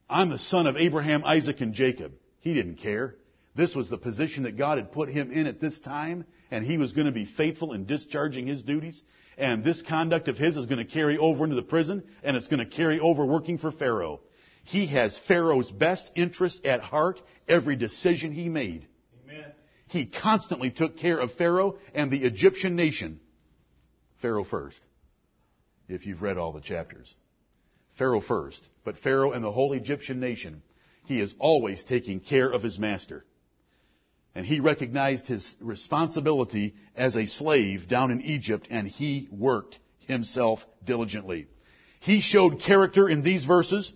I'm 0.08 0.30
the 0.30 0.40
son 0.40 0.68
of 0.68 0.78
Abraham, 0.78 1.24
Isaac, 1.26 1.60
and 1.62 1.74
Jacob. 1.74 2.14
He 2.40 2.54
didn't 2.54 2.76
care. 2.76 3.16
This 3.58 3.74
was 3.74 3.90
the 3.90 3.98
position 3.98 4.44
that 4.44 4.56
God 4.56 4.78
had 4.78 4.92
put 4.92 5.10
him 5.10 5.32
in 5.32 5.48
at 5.48 5.60
this 5.60 5.80
time, 5.80 6.26
and 6.52 6.64
he 6.64 6.78
was 6.78 6.94
going 6.94 7.08
to 7.08 7.12
be 7.12 7.26
faithful 7.26 7.74
in 7.74 7.86
discharging 7.86 8.46
his 8.46 8.62
duties. 8.62 9.04
And 9.36 9.64
this 9.64 9.82
conduct 9.82 10.28
of 10.28 10.38
his 10.38 10.56
is 10.56 10.68
going 10.68 10.86
to 10.86 10.94
carry 10.94 11.18
over 11.18 11.44
into 11.44 11.56
the 11.56 11.64
prison, 11.64 12.04
and 12.24 12.38
it's 12.38 12.48
going 12.48 12.60
to 12.60 12.68
carry 12.68 13.00
over 13.00 13.26
working 13.26 13.58
for 13.58 13.72
Pharaoh. 13.72 14.22
He 14.64 14.86
has 14.88 15.20
Pharaoh's 15.28 15.72
best 15.72 16.12
interest 16.16 16.66
at 16.66 16.82
heart 16.82 17.20
every 17.48 17.76
decision 17.76 18.32
he 18.32 18.48
made. 18.48 18.88
Amen. 19.26 19.52
He 19.88 20.06
constantly 20.06 20.70
took 20.70 20.98
care 20.98 21.18
of 21.18 21.34
Pharaoh 21.34 21.78
and 21.96 22.12
the 22.12 22.26
Egyptian 22.26 22.76
nation. 22.76 23.20
Pharaoh 24.22 24.44
first, 24.44 24.80
if 25.88 26.06
you've 26.06 26.22
read 26.22 26.38
all 26.38 26.52
the 26.52 26.62
chapters. 26.62 27.16
Pharaoh 27.98 28.22
first, 28.22 28.64
but 28.84 28.98
Pharaoh 28.98 29.32
and 29.32 29.44
the 29.44 29.52
whole 29.52 29.74
Egyptian 29.74 30.20
nation, 30.20 30.62
he 31.06 31.22
is 31.22 31.34
always 31.40 31.84
taking 31.86 32.20
care 32.20 32.52
of 32.52 32.62
his 32.62 32.78
master. 32.78 33.26
And 34.38 34.46
he 34.46 34.60
recognized 34.60 35.26
his 35.26 35.56
responsibility 35.60 36.76
as 36.96 37.16
a 37.16 37.26
slave 37.26 37.88
down 37.88 38.12
in 38.12 38.22
Egypt 38.22 38.68
and 38.70 38.88
he 38.88 39.28
worked 39.32 39.80
himself 40.06 40.64
diligently. 40.86 41.48
He 42.02 42.22
showed 42.22 42.62
character 42.62 43.10
in 43.10 43.24
these 43.24 43.46
verses. 43.46 43.92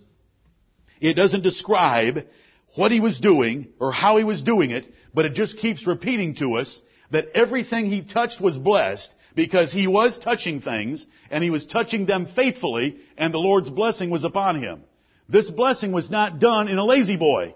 It 1.00 1.14
doesn't 1.14 1.44
describe 1.44 2.26
what 2.74 2.90
he 2.90 2.98
was 2.98 3.20
doing 3.20 3.68
or 3.78 3.92
how 3.92 4.16
he 4.16 4.24
was 4.24 4.42
doing 4.42 4.72
it, 4.72 4.92
but 5.14 5.26
it 5.26 5.34
just 5.34 5.58
keeps 5.58 5.86
repeating 5.86 6.34
to 6.34 6.54
us 6.54 6.80
that 7.12 7.28
everything 7.36 7.86
he 7.86 8.02
touched 8.02 8.40
was 8.40 8.58
blessed 8.58 9.14
Because 9.36 9.72
he 9.72 9.86
was 9.86 10.18
touching 10.18 10.60
things, 10.60 11.06
and 11.30 11.42
he 11.42 11.50
was 11.50 11.66
touching 11.66 12.04
them 12.04 12.26
faithfully, 12.26 12.98
and 13.16 13.32
the 13.32 13.38
Lord's 13.38 13.70
blessing 13.70 14.10
was 14.10 14.24
upon 14.24 14.60
him. 14.60 14.82
This 15.28 15.48
blessing 15.50 15.92
was 15.92 16.10
not 16.10 16.38
done 16.38 16.68
in 16.68 16.78
a 16.78 16.84
La-Z-Boy. 16.84 17.54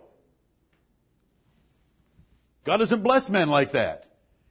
God 2.66 2.78
doesn't 2.78 3.02
bless 3.02 3.28
men 3.28 3.48
like 3.48 3.72
that. 3.72 4.06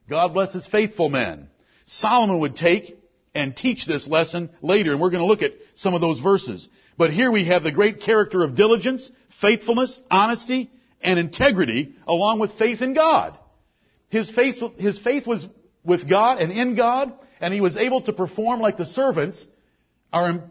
God 0.08 0.32
blesses 0.32 0.66
faithful 0.66 1.10
men. 1.10 1.48
Solomon 1.84 2.40
would 2.40 2.56
take 2.56 2.98
and 3.34 3.54
teach 3.54 3.86
this 3.86 4.08
lesson 4.08 4.48
later, 4.62 4.92
and 4.92 5.00
we're 5.00 5.10
going 5.10 5.22
to 5.22 5.26
look 5.26 5.42
at 5.42 5.52
some 5.74 5.94
of 5.94 6.00
those 6.00 6.18
verses. 6.18 6.66
But 6.96 7.12
here 7.12 7.30
we 7.30 7.44
have 7.44 7.62
the 7.62 7.72
great 7.72 8.00
character 8.00 8.42
of 8.42 8.56
diligence, 8.56 9.10
faithfulness, 9.42 10.00
honesty, 10.10 10.70
and 11.02 11.18
integrity, 11.18 11.94
along 12.08 12.38
with 12.38 12.52
faith 12.58 12.80
in 12.80 12.94
God. 12.94 13.36
His 14.08 14.30
faith, 14.30 14.56
his 14.78 14.98
faith 14.98 15.26
was 15.26 15.46
with 15.84 16.08
God 16.08 16.38
and 16.38 16.50
in 16.50 16.74
God, 16.74 17.12
and 17.38 17.52
he 17.52 17.60
was 17.60 17.76
able 17.76 18.00
to 18.02 18.14
perform 18.14 18.60
like 18.60 18.78
the 18.78 18.86
servants 18.86 19.44
are 20.10 20.44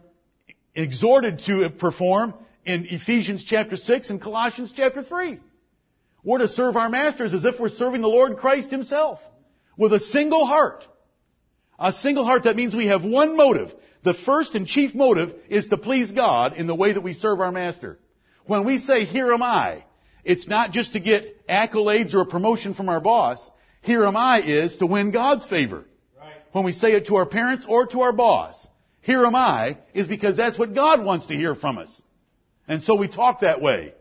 exhorted 0.75 1.39
to 1.47 1.67
perform 1.71 2.36
in 2.63 2.86
Ephesians 2.86 3.43
chapter 3.43 3.75
6 3.75 4.12
and 4.12 4.21
Colossians 4.21 4.71
chapter 4.75 5.01
3. 5.01 5.39
We're 6.25 6.39
to 6.39 6.47
serve 6.47 6.75
our 6.75 6.89
masters 6.89 7.33
as 7.33 7.45
if 7.45 7.59
we're 7.59 7.69
serving 7.69 8.01
the 8.01 8.07
Lord 8.07 8.38
Christ 8.38 8.71
himself 8.71 9.19
with 9.77 9.93
a 9.93 9.99
single 9.99 10.45
heart. 10.45 10.83
A 11.77 11.93
single 11.93 12.25
heart, 12.25 12.43
that 12.43 12.55
means 12.55 12.75
we 12.75 12.88
have 12.88 13.05
one 13.05 13.38
motive. 13.38 13.71
The 14.03 14.15
first 14.15 14.55
and 14.55 14.65
chief 14.65 14.95
motive 14.95 15.35
is 15.49 15.67
to 15.67 15.77
please 15.77 16.11
God 16.11 16.57
in 16.57 16.65
the 16.65 16.75
way 16.75 16.93
that 16.93 17.01
we 17.01 17.13
serve 17.13 17.41
our 17.41 17.51
master. 17.51 17.99
When 18.47 18.65
we 18.65 18.79
say, 18.79 19.05
here 19.05 19.31
am 19.33 19.43
I, 19.43 19.83
it's 20.23 20.47
not 20.47 20.71
just 20.71 20.93
to 20.93 20.99
get 20.99 21.47
accolades 21.47 22.15
or 22.15 22.21
a 22.21 22.25
promotion 22.25 22.73
from 22.73 22.89
our 22.89 22.99
boss. 22.99 23.51
Here 23.81 24.03
am 24.03 24.17
I 24.17 24.41
is 24.41 24.77
to 24.77 24.88
win 24.88 25.11
God's 25.11 25.45
favor. 25.45 25.85
Right. 26.19 26.33
When 26.53 26.63
we 26.63 26.71
say 26.71 26.93
it 26.93 27.07
to 27.07 27.17
our 27.17 27.27
parents 27.27 27.65
or 27.69 27.85
to 27.88 28.01
our 28.01 28.13
boss, 28.13 28.67
here 29.01 29.23
am 29.25 29.35
I 29.35 29.77
is 29.93 30.07
because 30.07 30.38
that's 30.38 30.57
what 30.57 30.73
God 30.73 31.03
wants 31.03 31.27
to 31.27 31.35
hear 31.35 31.53
from 31.53 31.77
us. 31.77 32.01
And 32.67 32.81
so 32.81 32.95
we 32.95 33.07
talk 33.07 33.41
that 33.41 33.61
way. 33.61 33.93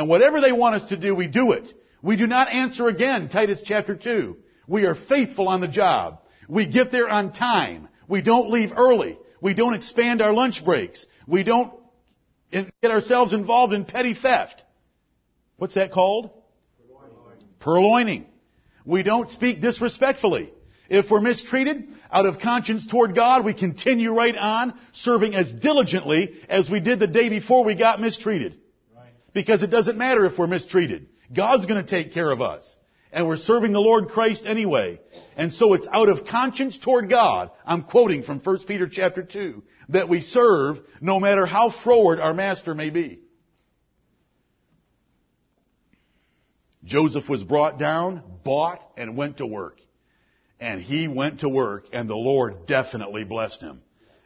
And 0.00 0.08
whatever 0.08 0.40
they 0.40 0.50
want 0.50 0.76
us 0.76 0.88
to 0.88 0.96
do, 0.96 1.14
we 1.14 1.26
do 1.26 1.52
it. 1.52 1.74
We 2.00 2.16
do 2.16 2.26
not 2.26 2.48
answer 2.48 2.88
again, 2.88 3.28
Titus 3.28 3.60
chapter 3.62 3.94
2. 3.94 4.34
We 4.66 4.86
are 4.86 4.94
faithful 4.94 5.46
on 5.46 5.60
the 5.60 5.68
job. 5.68 6.22
We 6.48 6.66
get 6.66 6.90
there 6.90 7.06
on 7.06 7.34
time. 7.34 7.86
We 8.08 8.22
don't 8.22 8.50
leave 8.50 8.72
early. 8.74 9.18
We 9.42 9.52
don't 9.52 9.74
expand 9.74 10.22
our 10.22 10.32
lunch 10.32 10.64
breaks. 10.64 11.06
We 11.26 11.42
don't 11.42 11.74
get 12.50 12.90
ourselves 12.90 13.34
involved 13.34 13.74
in 13.74 13.84
petty 13.84 14.14
theft. 14.14 14.64
What's 15.58 15.74
that 15.74 15.92
called? 15.92 16.30
Purloining. 17.60 18.24
We 18.86 19.02
don't 19.02 19.28
speak 19.28 19.60
disrespectfully. 19.60 20.50
If 20.88 21.10
we're 21.10 21.20
mistreated, 21.20 21.88
out 22.10 22.24
of 22.24 22.38
conscience 22.38 22.86
toward 22.86 23.14
God, 23.14 23.44
we 23.44 23.52
continue 23.52 24.14
right 24.14 24.34
on 24.34 24.72
serving 24.92 25.34
as 25.34 25.52
diligently 25.52 26.40
as 26.48 26.70
we 26.70 26.80
did 26.80 27.00
the 27.00 27.06
day 27.06 27.28
before 27.28 27.64
we 27.64 27.74
got 27.74 28.00
mistreated. 28.00 28.59
Because 29.32 29.62
it 29.62 29.70
doesn't 29.70 29.98
matter 29.98 30.24
if 30.26 30.38
we're 30.38 30.46
mistreated. 30.46 31.06
God's 31.32 31.66
gonna 31.66 31.84
take 31.84 32.12
care 32.12 32.30
of 32.30 32.40
us 32.40 32.76
and 33.12 33.26
we're 33.26 33.36
serving 33.36 33.72
the 33.72 33.80
Lord 33.80 34.08
Christ 34.08 34.44
anyway. 34.46 35.00
And 35.36 35.52
so 35.52 35.74
it's 35.74 35.86
out 35.90 36.08
of 36.08 36.26
conscience 36.26 36.78
toward 36.78 37.10
God, 37.10 37.50
I'm 37.64 37.82
quoting 37.82 38.22
from 38.22 38.40
1 38.40 38.64
Peter 38.66 38.88
chapter 38.88 39.22
2, 39.22 39.62
that 39.90 40.08
we 40.08 40.20
serve 40.20 40.80
no 41.00 41.18
matter 41.18 41.46
how 41.46 41.70
froward 41.70 42.20
our 42.20 42.34
master 42.34 42.74
may 42.74 42.90
be. 42.90 43.20
Joseph 46.84 47.28
was 47.28 47.42
brought 47.42 47.78
down, 47.78 48.22
bought, 48.44 48.80
and 48.96 49.16
went 49.16 49.38
to 49.38 49.46
work. 49.46 49.78
And 50.58 50.80
he 50.80 51.08
went 51.08 51.40
to 51.40 51.48
work, 51.48 51.86
and 51.92 52.08
the 52.08 52.16
Lord 52.16 52.66
definitely 52.66 53.24
blessed 53.24 53.62
him. 53.62 53.82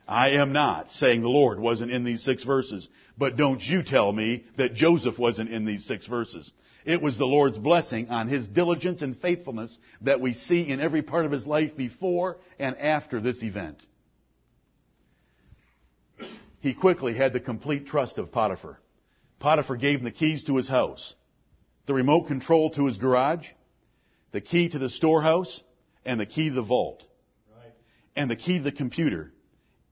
I 0.07 0.31
am 0.31 0.53
not 0.53 0.91
saying 0.91 1.23
the 1.23 1.29
Lord 1.29 1.59
wasn't 1.59 1.91
in 1.91 2.05
these 2.05 2.23
six 2.23 2.45
verses, 2.45 2.89
but 3.17 3.37
don't 3.37 3.63
you 3.63 3.83
tell 3.83 4.13
me 4.13 4.45
that 4.57 4.75
Joseph 4.75 5.19
wasn't 5.19 5.51
in 5.51 5.65
these 5.65 5.87
six 5.87 6.07
verses. 6.07 6.53
It 6.85 7.01
was 7.01 7.17
the 7.17 7.27
Lord's 7.27 7.57
blessing 7.57 8.11
on 8.11 8.29
his 8.29 8.47
diligence 8.47 9.01
and 9.01 9.17
faithfulness 9.17 9.77
that 10.03 10.21
we 10.21 10.35
see 10.35 10.69
in 10.69 10.81
every 10.81 11.01
part 11.01 11.25
of 11.25 11.33
his 11.33 11.47
life 11.47 11.75
before 11.77 12.37
and 12.59 12.77
after 12.77 13.21
this 13.21 13.43
event. 13.43 13.79
He 16.61 16.75
quickly 16.75 17.15
had 17.15 17.33
the 17.33 17.41
complete 17.41 17.87
trust 17.87 18.19
of 18.19 18.33
Potiphar. 18.33 18.81
Potiphar 19.39 19.77
gave 19.77 19.99
him 19.99 20.05
the 20.05 20.11
keys 20.11 20.45
to 20.45 20.57
his 20.57 20.69
house, 20.69 21.15
the 21.87 21.95
remote 21.95 22.27
control 22.27 22.71
to 22.71 22.87
his 22.87 22.97
garage, 22.97 23.47
the 24.33 24.41
key 24.41 24.69
to 24.71 24.79
the 24.79 24.89
storehouse, 24.89 25.63
and 26.07 26.19
the 26.19 26.27
key 26.27 26.49
to 26.49 26.55
the 26.55 26.63
vault, 26.63 27.03
right. 27.55 27.73
and 28.17 28.31
the 28.31 28.37
key 28.37 28.59
to 28.59 28.65
the 28.65 28.73
computer. 28.73 29.34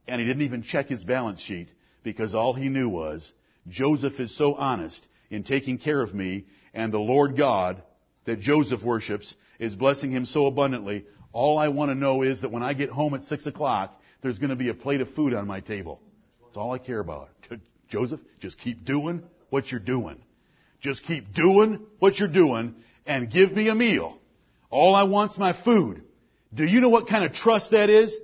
And 0.07 0.21
he 0.21 0.27
didn't 0.27 0.43
even 0.43 0.63
check 0.63 0.89
his 0.89 1.05
balance 1.05 1.41
sheet 1.41 1.69
because 2.03 2.35
all 2.35 2.55
he 2.55 2.69
knew 2.69 2.89
was 2.89 3.33
Joseph 3.69 4.19
is 4.19 4.37
so 4.37 4.55
honest 4.55 5.07
in 5.31 5.45
taking 5.45 5.79
care 5.79 6.03
of 6.03 6.15
me 6.15 6.47
and 6.75 6.93
the 6.93 6.99
Lord 6.99 7.37
God 7.37 7.83
that 8.25 8.41
Joseph 8.41 8.83
worships 8.83 9.35
is 9.59 9.75
blessing 9.75 10.11
him 10.11 10.25
so 10.25 10.47
abundantly. 10.47 11.07
All 11.33 11.59
I 11.59 11.69
want 11.69 11.91
to 11.91 11.95
know 11.95 12.23
is 12.23 12.41
that 12.41 12.51
when 12.51 12.63
I 12.63 12.75
get 12.75 12.91
home 12.91 13.15
at 13.15 13.25
six 13.25 13.47
o'clock, 13.47 14.01
there's 14.21 14.39
going 14.39 14.51
to 14.51 14.57
be 14.57 14.69
a 14.69 14.75
plate 14.75 15.01
of 15.01 15.13
food 15.15 15.35
on 15.35 15.47
my 15.47 15.61
table. 15.61 16.01
That's 16.45 16.57
all 16.57 16.73
I 16.73 16.79
care 16.79 17.01
about. 17.01 17.31
Joseph, 17.89 18.21
just 18.41 18.59
keep 18.59 18.85
doing 18.85 19.23
what 19.51 19.71
you're 19.71 19.81
doing. 19.81 20.23
Just 20.81 21.05
keep 21.05 21.33
doing 21.33 21.81
what 21.99 22.19
you're 22.19 22.29
doing 22.29 22.75
and 23.07 23.31
give 23.31 23.53
me 23.53 23.69
a 23.69 23.75
meal. 23.75 24.19
All 24.71 24.95
I 24.95 25.05
want's 25.05 25.39
my 25.39 25.53
food. 25.65 26.03
Do 26.55 26.65
you 26.65 26.81
know 26.81 26.89
what 26.89 27.09
kind 27.09 27.25
of 27.25 27.33
trust 27.33 27.71
that 27.71 27.91
is? 27.91 28.19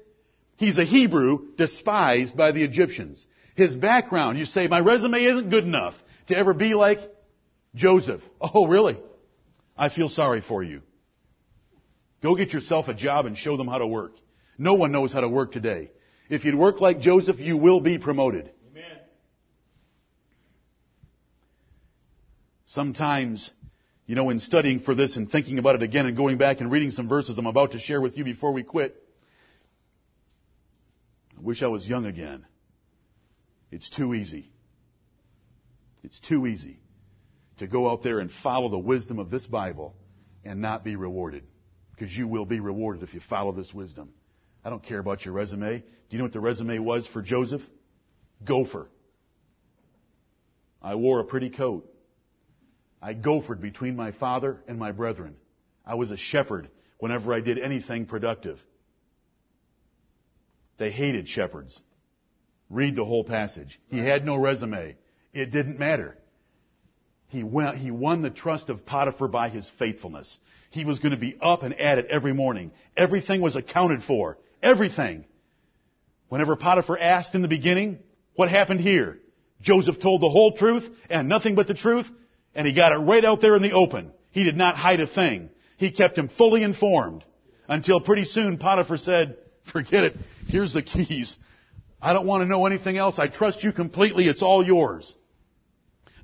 He's 0.59 0.77
a 0.77 0.85
Hebrew 0.85 1.55
despised 1.57 2.37
by 2.37 2.51
the 2.51 2.64
Egyptians. 2.64 3.25
His 3.55 3.77
background, 3.77 4.38
you 4.38 4.44
say, 4.44 4.66
my 4.66 4.81
resume 4.81 5.23
isn't 5.23 5.51
good 5.51 5.62
enough 5.62 5.94
to 6.27 6.37
ever 6.37 6.53
be 6.53 6.75
like 6.75 6.99
Joseph. 7.77 8.21
Oh, 8.40 8.66
really? 8.66 8.99
I 9.77 9.88
feel 9.88 10.09
sorry 10.09 10.40
for 10.40 10.64
you. 10.64 10.83
Go 12.25 12.35
get 12.35 12.53
yourself 12.53 12.88
a 12.88 12.94
job 12.94 13.27
and 13.27 13.38
show 13.38 13.57
them 13.57 13.68
how 13.68 13.79
to 13.79 13.87
work. 13.87 14.12
No 14.59 14.75
one 14.75 14.90
knows 14.90 15.12
how 15.12 15.21
to 15.21 15.29
work 15.29 15.53
today. 15.53 15.92
If 16.29 16.44
you'd 16.44 16.57
work 16.57 16.81
like 16.81 16.99
Joseph, 16.99 17.38
you 17.38 17.57
will 17.57 17.81
be 17.81 18.01
promoted. 18.01 18.51
Amen. 18.73 18.99
Sometimes, 22.66 23.53
you 24.07 24.16
know, 24.16 24.29
in 24.31 24.40
studying 24.40 24.81
for 24.81 24.97
this 24.97 25.16
and 25.16 25.31
thinking 25.31 25.61
about 25.61 25.77
it 25.77 25.83
again 25.85 26.07
and 26.07 26.16
going 26.16 26.37
back 26.37 26.61
and 26.61 26.68
reading 26.73 26.90
some 26.90 27.09
verses 27.09 27.38
I'm 27.38 27.47
about 27.47 27.73
to 27.73 27.79
share 27.79 28.01
with 28.01 28.18
you 28.18 28.25
before 28.25 28.53
we 28.53 28.64
quit, 28.64 29.01
I 31.38 31.40
wish 31.40 31.62
I 31.62 31.68
was 31.68 31.87
young 31.87 32.07
again. 32.07 32.44
It's 33.70 33.88
too 33.90 34.12
easy. 34.14 34.51
It's 36.03 36.20
too 36.20 36.46
easy 36.46 36.81
to 37.59 37.66
go 37.66 37.88
out 37.88 38.03
there 38.03 38.18
and 38.18 38.31
follow 38.42 38.68
the 38.68 38.79
wisdom 38.79 39.18
of 39.18 39.31
this 39.31 39.46
Bible 39.46 39.94
and 40.44 40.61
not 40.61 40.85
be 40.85 40.96
rewarded. 40.96 41.44
Because 41.92 42.16
you 42.16 42.27
will 42.27 42.44
be 42.44 42.61
rewarded 42.61 43.03
if 43.03 43.14
you 43.14 43.20
follow 43.29 43.53
this 43.53 43.72
wisdom. 43.72 44.11
I 44.64 44.70
don't 44.70 44.83
care 44.83 44.98
about 44.98 45.24
your 45.24 45.35
resume. 45.35 45.79
Do 45.79 45.85
you 46.11 46.18
know 46.18 46.24
what 46.24 46.33
the 46.33 46.40
resume 46.40 46.79
was 46.79 47.07
for 47.07 47.22
Joseph? 47.22 47.62
Gopher. 48.44 48.88
I 50.83 50.94
wore 50.94 51.20
a 51.20 51.24
pretty 51.24 51.51
coat. 51.51 51.92
I 53.01 53.12
gophered 53.12 53.61
between 53.61 53.94
my 53.94 54.12
father 54.12 54.59
and 54.66 54.79
my 54.79 54.92
brethren. 54.92 55.37
I 55.87 55.94
was 55.94 56.11
a 56.11 56.16
shepherd 56.16 56.68
whenever 56.98 57.33
I 57.33 57.40
did 57.40 57.59
anything 57.59 58.07
productive. 58.07 58.59
They 60.79 60.91
hated 60.91 61.29
shepherds. 61.29 61.81
Read 62.71 62.97
the 62.97 63.05
whole 63.05 63.25
passage. 63.25 63.81
He 63.88 63.99
had 63.99 64.25
no 64.25 64.37
resume. 64.37 64.97
It 65.33 65.51
didn't 65.51 65.79
matter. 65.79 66.17
He, 67.29 67.43
went, 67.43 67.77
he 67.77 67.91
won 67.91 68.23
the 68.23 68.31
trust 68.31 68.69
of 68.71 68.87
Potiphar 68.87 69.29
by 69.29 69.49
his 69.51 69.71
faithfulness. 69.79 70.38
He 70.71 70.85
was 70.85 70.99
going 70.99 71.12
to 71.12 71.19
be 71.19 71.37
up 71.41 71.62
and 71.62 71.79
at 71.79 71.99
it 71.99 72.07
every 72.11 72.33
morning. 72.33 72.73
Everything 72.97 73.41
was 73.41 73.57
accounted 73.57 74.03
for. 74.03 74.38
Everything. 74.62 75.25
Whenever 76.29 76.57
Potiphar 76.57 76.99
asked 76.99 77.35
in 77.35 77.43
the 77.43 77.49
beginning, 77.49 77.99
what 78.35 78.49
happened 78.49 78.81
here? 78.81 79.19
Joseph 79.61 80.01
told 80.01 80.21
the 80.21 80.29
whole 80.29 80.57
truth 80.57 80.88
and 81.11 81.29
nothing 81.29 81.55
but 81.55 81.67
the 81.67 81.75
truth, 81.75 82.07
and 82.55 82.67
he 82.67 82.73
got 82.73 82.93
it 82.93 82.97
right 82.97 83.25
out 83.25 83.41
there 83.41 83.57
in 83.57 83.62
the 83.62 83.73
open. 83.73 84.12
He 84.31 84.45
did 84.45 84.57
not 84.57 84.77
hide 84.77 85.01
a 85.01 85.07
thing. 85.07 85.51
He 85.77 85.91
kept 85.91 86.17
him 86.17 86.29
fully 86.29 86.62
informed 86.62 87.25
until 87.67 88.01
pretty 88.01 88.25
soon 88.25 88.59
Potiphar 88.59 88.99
said, 88.99 89.37
forget 89.68 90.04
it. 90.04 90.16
Here's 90.46 90.72
the 90.72 90.83
keys. 90.83 91.37
I 92.00 92.12
don't 92.12 92.26
want 92.26 92.42
to 92.42 92.46
know 92.46 92.66
anything 92.66 92.96
else. 92.96 93.18
I 93.18 93.28
trust 93.28 93.62
you 93.62 93.72
completely. 93.72 94.28
It's 94.28 94.42
all 94.42 94.64
yours. 94.64 95.14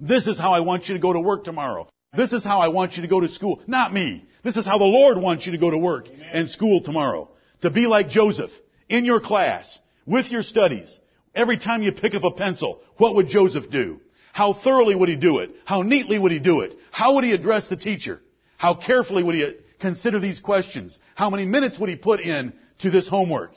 This 0.01 0.27
is 0.27 0.39
how 0.39 0.53
I 0.53 0.61
want 0.61 0.89
you 0.89 0.95
to 0.95 1.01
go 1.01 1.13
to 1.13 1.21
work 1.21 1.45
tomorrow. 1.45 1.89
This 2.17 2.33
is 2.33 2.45
how 2.45 2.61
I 2.61 2.69
want 2.69 2.97
you 2.97 3.03
to 3.03 3.09
go 3.09 3.21
to 3.21 3.29
school. 3.29 3.61
Not 3.67 3.93
me. 3.93 4.25
This 4.43 4.57
is 4.57 4.65
how 4.65 4.79
the 4.79 4.85
Lord 4.85 5.19
wants 5.19 5.47
you 5.47 5.53
to 5.53 5.59
go 5.59 5.71
to 5.71 5.79
work 5.79 6.09
Amen. 6.09 6.29
and 6.33 6.49
school 6.49 6.81
tomorrow. 6.83 7.31
To 7.63 7.71
be 7.71 7.87
like 7.87 8.09
Joseph 8.09 8.51
in 8.89 9.05
your 9.05 9.21
class, 9.21 9.79
with 10.07 10.31
your 10.31 10.43
studies. 10.43 11.01
Every 11.35 11.59
time 11.59 11.83
you 11.83 11.91
pick 11.91 12.15
up 12.15 12.23
a 12.23 12.31
pencil, 12.31 12.81
what 12.99 13.17
would 13.17 13.29
Joseph 13.29 13.71
do? 13.71 14.01
How 14.33 14.53
thoroughly 14.53 14.95
would 14.95 15.09
he 15.09 15.17
do 15.17 15.39
it? 15.39 15.51
How 15.65 15.83
neatly 15.83 16.19
would 16.19 16.33
he 16.33 16.39
do 16.39 16.61
it? 16.61 16.77
How 16.93 17.15
would 17.15 17.25
he 17.25 17.33
address 17.33 17.69
the 17.69 17.77
teacher? 17.77 18.21
How 18.57 18.75
carefully 18.75 19.23
would 19.23 19.35
he 19.35 19.55
consider 19.85 20.19
these 20.19 20.41
questions. 20.41 20.99
How 21.15 21.29
many 21.29 21.45
minutes 21.45 21.79
would 21.79 21.91
he 21.91 21.97
put 21.97 22.21
in 22.21 22.55
to 22.85 22.91
this 22.91 23.09
homework? 23.09 23.53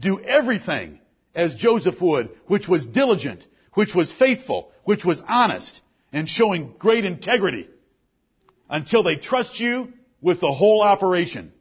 Do 0.00 0.20
everything 0.20 0.98
as 1.34 1.54
Joseph 1.54 2.00
would, 2.00 2.30
which 2.46 2.68
was 2.68 2.86
diligent, 2.86 3.44
which 3.74 3.94
was 3.94 4.12
faithful, 4.12 4.72
which 4.84 5.04
was 5.04 5.22
honest, 5.26 5.80
and 6.12 6.28
showing 6.28 6.74
great 6.78 7.04
integrity 7.04 7.68
until 8.68 9.02
they 9.02 9.16
trust 9.16 9.60
you 9.60 9.92
with 10.20 10.40
the 10.40 10.52
whole 10.52 10.82
operation. 10.82 11.52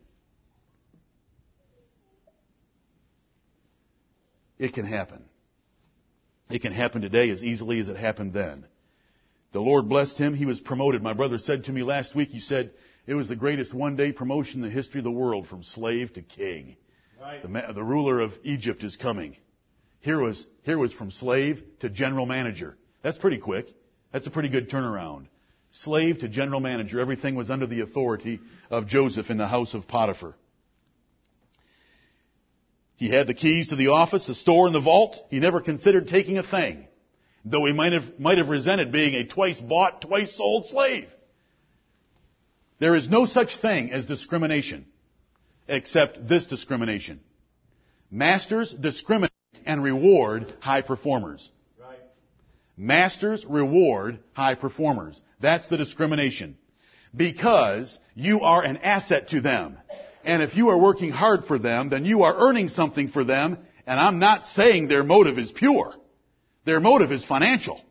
It 4.57 4.73
can 4.73 4.85
happen. 4.85 5.23
It 6.49 6.61
can 6.61 6.73
happen 6.73 7.01
today 7.01 7.29
as 7.29 7.43
easily 7.43 7.79
as 7.79 7.89
it 7.89 7.97
happened 7.97 8.33
then. 8.33 8.65
The 9.53 9.61
Lord 9.61 9.89
blessed 9.89 10.17
him. 10.17 10.33
He 10.33 10.45
was 10.45 10.59
promoted. 10.59 11.01
My 11.01 11.13
brother 11.13 11.39
said 11.39 11.65
to 11.65 11.71
me 11.71 11.83
last 11.83 12.15
week, 12.15 12.29
he 12.29 12.39
said, 12.39 12.71
it 13.07 13.15
was 13.15 13.27
the 13.27 13.35
greatest 13.35 13.73
one 13.73 13.95
day 13.95 14.11
promotion 14.11 14.63
in 14.63 14.69
the 14.69 14.73
history 14.73 14.99
of 14.99 15.05
the 15.05 15.11
world 15.11 15.47
from 15.47 15.63
slave 15.63 16.13
to 16.13 16.21
king. 16.21 16.77
The, 17.21 17.73
the 17.75 17.83
ruler 17.83 18.19
of 18.19 18.33
Egypt 18.43 18.83
is 18.83 18.95
coming. 18.95 19.37
Here 19.99 20.19
was, 20.19 20.45
here 20.63 20.77
was 20.77 20.91
from 20.91 21.11
slave 21.11 21.61
to 21.81 21.89
general 21.89 22.25
manager. 22.25 22.77
That's 23.03 23.17
pretty 23.17 23.37
quick. 23.37 23.67
That's 24.11 24.25
a 24.25 24.31
pretty 24.31 24.49
good 24.49 24.69
turnaround. 24.69 25.27
Slave 25.69 26.19
to 26.19 26.27
general 26.27 26.59
manager. 26.59 26.99
Everything 26.99 27.35
was 27.35 27.49
under 27.49 27.67
the 27.67 27.81
authority 27.81 28.39
of 28.71 28.87
Joseph 28.87 29.29
in 29.29 29.37
the 29.37 29.47
house 29.47 29.73
of 29.73 29.87
Potiphar. 29.87 30.35
He 32.95 33.09
had 33.09 33.27
the 33.27 33.33
keys 33.33 33.69
to 33.69 33.75
the 33.75 33.87
office, 33.87 34.27
the 34.27 34.35
store, 34.35 34.65
and 34.65 34.75
the 34.75 34.81
vault. 34.81 35.15
He 35.29 35.39
never 35.39 35.61
considered 35.61 36.07
taking 36.07 36.37
a 36.37 36.43
thing, 36.43 36.87
though 37.45 37.65
he 37.65 37.73
might 37.73 37.93
have, 37.93 38.19
might 38.19 38.37
have 38.39 38.49
resented 38.49 38.91
being 38.91 39.15
a 39.15 39.27
twice 39.27 39.59
bought, 39.59 40.01
twice 40.01 40.35
sold 40.35 40.67
slave. 40.67 41.07
There 42.79 42.95
is 42.95 43.09
no 43.09 43.25
such 43.25 43.57
thing 43.61 43.91
as 43.91 44.05
discrimination, 44.05 44.85
except 45.67 46.27
this 46.27 46.45
discrimination. 46.45 47.19
Masters 48.09 48.73
discriminate 48.73 49.31
and 49.65 49.83
reward 49.83 50.53
high 50.59 50.81
performers. 50.81 51.49
Right. 51.79 51.99
Masters 52.77 53.45
reward 53.45 54.19
high 54.33 54.55
performers. 54.55 55.19
That's 55.39 55.67
the 55.67 55.77
discrimination. 55.77 56.57
Because 57.15 57.99
you 58.15 58.41
are 58.41 58.63
an 58.63 58.77
asset 58.77 59.29
to 59.29 59.41
them. 59.41 59.77
And 60.23 60.41
if 60.43 60.55
you 60.55 60.69
are 60.69 60.77
working 60.77 61.11
hard 61.11 61.45
for 61.45 61.57
them, 61.57 61.89
then 61.89 62.05
you 62.05 62.23
are 62.23 62.35
earning 62.37 62.69
something 62.69 63.09
for 63.09 63.23
them. 63.23 63.57
And 63.85 63.99
I'm 63.99 64.19
not 64.19 64.45
saying 64.45 64.87
their 64.87 65.03
motive 65.03 65.39
is 65.39 65.51
pure. 65.51 65.93
Their 66.65 66.79
motive 66.79 67.11
is 67.11 67.25
financial. 67.25 67.81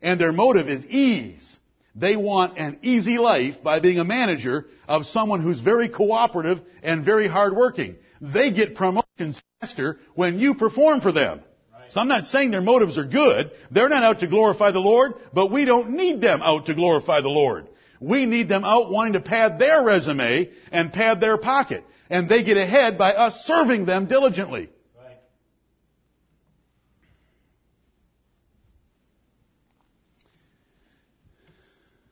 And 0.00 0.20
their 0.20 0.32
motive 0.32 0.68
is 0.68 0.84
ease. 0.86 1.57
They 1.98 2.16
want 2.16 2.58
an 2.58 2.78
easy 2.82 3.18
life 3.18 3.62
by 3.62 3.80
being 3.80 3.98
a 3.98 4.04
manager 4.04 4.66
of 4.86 5.06
someone 5.06 5.42
who's 5.42 5.60
very 5.60 5.88
cooperative 5.88 6.60
and 6.82 7.04
very 7.04 7.28
hardworking. 7.28 7.96
They 8.20 8.50
get 8.50 8.74
promotions 8.74 9.40
faster 9.60 9.98
when 10.14 10.38
you 10.38 10.54
perform 10.54 11.00
for 11.00 11.12
them. 11.12 11.40
So 11.88 12.00
I'm 12.00 12.08
not 12.08 12.26
saying 12.26 12.50
their 12.50 12.60
motives 12.60 12.98
are 12.98 13.04
good. 13.04 13.50
They're 13.70 13.88
not 13.88 14.02
out 14.02 14.20
to 14.20 14.26
glorify 14.26 14.72
the 14.72 14.78
Lord, 14.78 15.14
but 15.32 15.50
we 15.50 15.64
don't 15.64 15.90
need 15.90 16.20
them 16.20 16.42
out 16.42 16.66
to 16.66 16.74
glorify 16.74 17.22
the 17.22 17.28
Lord. 17.28 17.66
We 18.00 18.26
need 18.26 18.48
them 18.48 18.64
out 18.64 18.90
wanting 18.90 19.14
to 19.14 19.20
pad 19.20 19.58
their 19.58 19.82
resume 19.84 20.50
and 20.70 20.92
pad 20.92 21.20
their 21.20 21.38
pocket. 21.38 21.84
And 22.10 22.28
they 22.28 22.42
get 22.42 22.56
ahead 22.56 22.98
by 22.98 23.14
us 23.14 23.42
serving 23.44 23.86
them 23.86 24.06
diligently. 24.06 24.70
Right. 24.96 25.18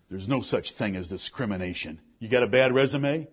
There's 0.09 0.29
no 0.29 0.41
such 0.41 0.75
thing 0.77 0.97
as 0.97 1.09
discrimination. 1.09 2.01
You 2.19 2.29
got 2.29 2.43
a 2.43 2.49
bad 2.49 2.73
resume? 2.75 3.29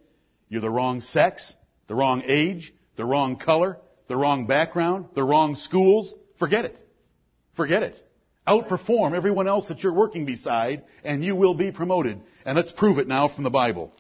You're 0.50 0.62
the 0.62 0.70
wrong 0.70 1.02
sex, 1.02 1.56
the 1.88 1.96
wrong 1.96 2.24
age, 2.26 2.74
the 2.96 3.06
wrong 3.06 3.38
color, 3.38 3.78
the 4.08 4.18
wrong 4.18 4.48
background, 4.48 5.06
the 5.16 5.24
wrong 5.24 5.56
schools. 5.56 6.14
Forget 6.40 6.66
it. 6.66 6.78
Forget 7.56 7.84
it. 7.84 7.96
Outperform 8.48 9.16
everyone 9.16 9.48
else 9.48 9.68
that 9.68 9.84
you're 9.84 9.94
working 9.94 10.26
beside, 10.26 10.84
and 11.04 11.24
you 11.24 11.36
will 11.36 11.54
be 11.54 11.72
promoted. 11.72 12.20
And 12.46 12.58
let's 12.58 12.72
prove 12.72 12.98
it 12.98 13.08
now 13.08 13.28
from 13.28 13.44
the 13.44 13.50
Bible. 13.50 13.94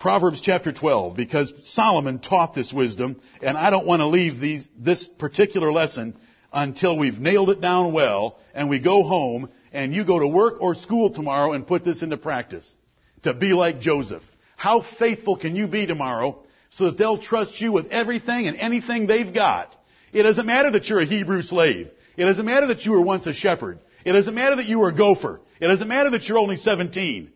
Proverbs 0.00 0.40
chapter 0.40 0.72
12, 0.72 1.16
because 1.16 1.52
Solomon 1.62 2.18
taught 2.18 2.54
this 2.54 2.72
wisdom, 2.72 3.20
and 3.42 3.56
I 3.56 3.70
don't 3.70 3.86
want 3.86 4.00
to 4.00 4.06
leave 4.06 4.40
these, 4.40 4.68
this 4.78 5.08
particular 5.18 5.70
lesson 5.72 6.16
until 6.52 6.98
we've 6.98 7.18
nailed 7.18 7.50
it 7.50 7.60
down 7.60 7.92
well, 7.92 8.38
and 8.54 8.68
we 8.68 8.80
go 8.80 9.02
home, 9.02 9.50
and 9.72 9.94
you 9.94 10.04
go 10.04 10.18
to 10.18 10.26
work 10.26 10.56
or 10.60 10.74
school 10.74 11.10
tomorrow 11.10 11.52
and 11.52 11.66
put 11.66 11.84
this 11.84 12.02
into 12.02 12.16
practice. 12.16 12.76
To 13.22 13.34
be 13.34 13.52
like 13.52 13.80
Joseph. 13.80 14.22
How 14.56 14.84
faithful 14.98 15.36
can 15.36 15.56
you 15.56 15.66
be 15.66 15.86
tomorrow 15.86 16.42
so 16.70 16.86
that 16.86 16.98
they'll 16.98 17.18
trust 17.18 17.60
you 17.60 17.72
with 17.72 17.86
everything 17.86 18.46
and 18.46 18.56
anything 18.56 19.06
they've 19.06 19.32
got? 19.32 19.74
It 20.12 20.22
doesn't 20.22 20.46
matter 20.46 20.70
that 20.72 20.88
you're 20.88 21.00
a 21.00 21.06
Hebrew 21.06 21.42
slave. 21.42 21.90
It 22.16 22.24
doesn't 22.24 22.44
matter 22.44 22.66
that 22.68 22.84
you 22.84 22.92
were 22.92 23.02
once 23.02 23.26
a 23.26 23.32
shepherd. 23.32 23.78
It 24.04 24.12
doesn't 24.12 24.34
matter 24.34 24.56
that 24.56 24.66
you 24.66 24.78
were 24.78 24.88
a 24.88 24.94
gopher. 24.94 25.40
It 25.60 25.66
doesn't 25.66 25.88
matter 25.88 26.10
that 26.10 26.24
you're 26.24 26.38
only 26.38 26.56
17. 26.56 27.32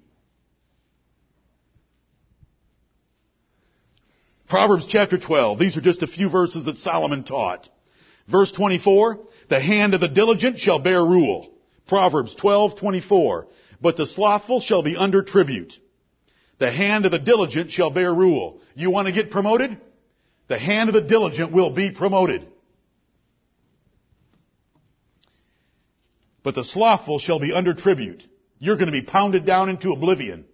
Proverbs 4.49 4.87
chapter 4.87 5.19
12. 5.19 5.59
These 5.59 5.77
are 5.77 5.81
just 5.81 6.03
a 6.03 6.07
few 6.07 6.31
verses 6.31 6.65
that 6.67 6.79
Solomon 6.79 7.25
taught. 7.25 7.69
Verse 8.29 8.53
24, 8.53 9.21
the 9.49 9.61
hand 9.61 9.95
of 9.95 10.01
the 10.01 10.09
diligent 10.09 10.59
shall 10.59 10.79
bear 10.79 11.03
rule. 11.03 11.54
Proverbs 11.87 12.35
12:24. 12.35 13.47
But 13.81 13.97
the 13.97 14.07
slothful 14.07 14.61
shall 14.61 14.83
be 14.83 14.97
under 14.97 15.23
tribute. 15.23 15.79
The 16.59 16.71
hand 16.71 17.05
of 17.05 17.13
the 17.13 17.19
diligent 17.19 17.71
shall 17.71 17.91
bear 17.91 18.15
rule. 18.15 18.61
You 18.75 18.91
want 18.91 19.07
to 19.07 19.13
get 19.13 19.31
promoted? 19.31 19.77
The 20.49 20.59
hand 20.59 20.89
of 20.89 20.95
the 20.95 21.03
diligent 21.03 21.53
will 21.53 21.71
be 21.71 21.91
promoted. 21.91 22.47
but 26.45 26.55
the 26.55 26.63
slothful 26.63 27.19
shall 27.19 27.41
be 27.41 27.53
under 27.53 27.75
tribute. 27.75 28.23
You're 28.61 28.77
going 28.77 28.87
to 28.87 28.93
be 28.93 29.03
pounded 29.03 29.45
down 29.45 29.71
into 29.71 29.93
oblivion. 29.93 30.45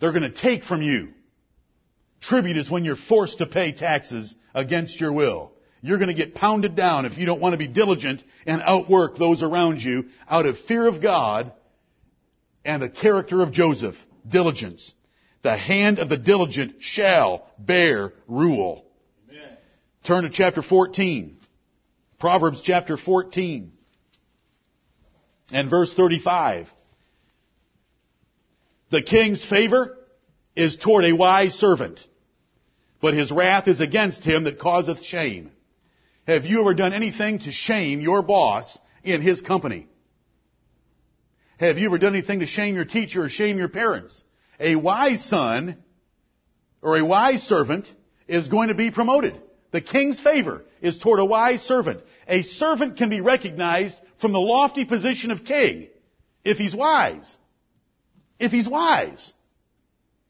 They're 0.00 0.12
going 0.12 0.22
to 0.22 0.30
take 0.30 0.64
from 0.64 0.80
you. 0.80 1.08
Tribute 2.20 2.56
is 2.56 2.70
when 2.70 2.84
you're 2.84 2.96
forced 2.96 3.38
to 3.38 3.46
pay 3.46 3.72
taxes 3.72 4.34
against 4.54 5.00
your 5.00 5.12
will. 5.12 5.52
You're 5.84 5.98
going 5.98 6.08
to 6.08 6.14
get 6.14 6.34
pounded 6.34 6.76
down 6.76 7.04
if 7.04 7.18
you 7.18 7.26
don't 7.26 7.42
want 7.42 7.52
to 7.52 7.58
be 7.58 7.68
diligent 7.68 8.22
and 8.46 8.62
outwork 8.62 9.18
those 9.18 9.42
around 9.42 9.82
you 9.82 10.06
out 10.26 10.46
of 10.46 10.56
fear 10.60 10.86
of 10.88 11.02
God 11.02 11.52
and 12.64 12.82
the 12.82 12.88
character 12.88 13.42
of 13.42 13.52
Joseph. 13.52 13.94
Diligence. 14.26 14.94
The 15.42 15.54
hand 15.54 15.98
of 15.98 16.08
the 16.08 16.16
diligent 16.16 16.76
shall 16.80 17.46
bear 17.58 18.14
rule. 18.26 18.86
Amen. 19.28 19.58
Turn 20.06 20.24
to 20.24 20.30
chapter 20.30 20.62
14. 20.62 21.36
Proverbs 22.18 22.62
chapter 22.64 22.96
14 22.96 23.70
and 25.52 25.68
verse 25.68 25.92
35. 25.92 26.66
The 28.90 29.02
king's 29.02 29.44
favor 29.44 29.98
is 30.56 30.78
toward 30.78 31.04
a 31.04 31.12
wise 31.14 31.52
servant, 31.52 32.00
but 33.02 33.12
his 33.12 33.30
wrath 33.30 33.68
is 33.68 33.82
against 33.82 34.24
him 34.24 34.44
that 34.44 34.58
causeth 34.58 35.04
shame. 35.04 35.50
Have 36.26 36.46
you 36.46 36.60
ever 36.60 36.74
done 36.74 36.94
anything 36.94 37.40
to 37.40 37.52
shame 37.52 38.00
your 38.00 38.22
boss 38.22 38.78
in 39.02 39.20
his 39.20 39.42
company? 39.42 39.86
Have 41.58 41.78
you 41.78 41.86
ever 41.86 41.98
done 41.98 42.14
anything 42.14 42.40
to 42.40 42.46
shame 42.46 42.74
your 42.74 42.86
teacher 42.86 43.24
or 43.24 43.28
shame 43.28 43.58
your 43.58 43.68
parents? 43.68 44.24
A 44.58 44.76
wise 44.76 45.22
son 45.24 45.76
or 46.80 46.98
a 46.98 47.04
wise 47.04 47.42
servant 47.42 47.90
is 48.26 48.48
going 48.48 48.68
to 48.68 48.74
be 48.74 48.90
promoted. 48.90 49.38
The 49.70 49.80
king's 49.80 50.18
favor 50.18 50.64
is 50.80 50.98
toward 50.98 51.20
a 51.20 51.24
wise 51.24 51.62
servant. 51.62 52.00
A 52.26 52.42
servant 52.42 52.96
can 52.96 53.10
be 53.10 53.20
recognized 53.20 53.98
from 54.20 54.32
the 54.32 54.40
lofty 54.40 54.84
position 54.84 55.30
of 55.30 55.44
king 55.44 55.88
if 56.44 56.56
he's 56.56 56.74
wise. 56.74 57.36
If 58.38 58.50
he's 58.50 58.68
wise. 58.68 59.32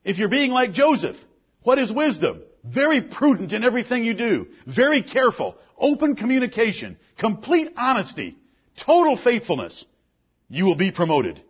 If 0.02 0.18
you're 0.18 0.28
being 0.28 0.50
like 0.50 0.72
Joseph, 0.72 1.16
what 1.62 1.78
is 1.78 1.92
wisdom? 1.92 2.42
Very 2.64 3.03
prudent 3.03 3.53
in 3.53 3.62
everything 3.62 4.05
you 4.05 4.14
do. 4.14 4.46
Very 4.66 5.03
careful. 5.03 5.57
Open 5.79 6.16
communication. 6.16 6.96
Complete 7.18 7.68
honesty. 7.77 8.37
Total 8.77 9.16
faithfulness. 9.16 9.85
You 10.48 10.64
will 10.64 10.77
be 10.77 10.90
promoted. 10.90 11.42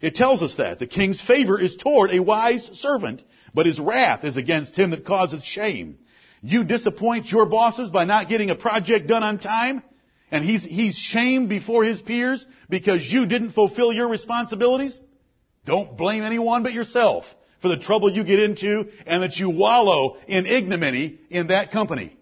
It 0.00 0.14
tells 0.16 0.42
us 0.42 0.56
that. 0.56 0.78
The 0.78 0.86
king's 0.86 1.20
favor 1.20 1.60
is 1.60 1.76
toward 1.76 2.10
a 2.10 2.20
wise 2.20 2.70
servant, 2.74 3.22
but 3.54 3.66
his 3.66 3.78
wrath 3.78 4.24
is 4.24 4.36
against 4.36 4.76
him 4.76 4.90
that 4.90 5.06
causeth 5.06 5.44
shame. 5.44 5.98
You 6.42 6.64
disappoint 6.64 7.30
your 7.30 7.46
bosses 7.46 7.90
by 7.90 8.04
not 8.04 8.28
getting 8.28 8.50
a 8.50 8.56
project 8.56 9.06
done 9.06 9.22
on 9.22 9.38
time, 9.38 9.82
and 10.30 10.44
he's, 10.44 10.62
he's 10.62 10.96
shamed 10.96 11.48
before 11.48 11.84
his 11.84 12.02
peers 12.02 12.44
because 12.68 13.10
you 13.10 13.26
didn't 13.26 13.52
fulfill 13.52 13.92
your 13.92 14.08
responsibilities? 14.08 14.98
Don't 15.64 15.96
blame 15.96 16.22
anyone 16.22 16.62
but 16.62 16.72
yourself 16.72 17.24
for 17.66 17.76
the 17.76 17.82
trouble 17.82 18.10
you 18.10 18.22
get 18.22 18.38
into 18.38 18.88
and 19.06 19.22
that 19.22 19.36
you 19.36 19.50
wallow 19.50 20.16
in 20.28 20.46
ignominy 20.46 21.18
in 21.30 21.48
that 21.48 21.72
company. 21.72 22.16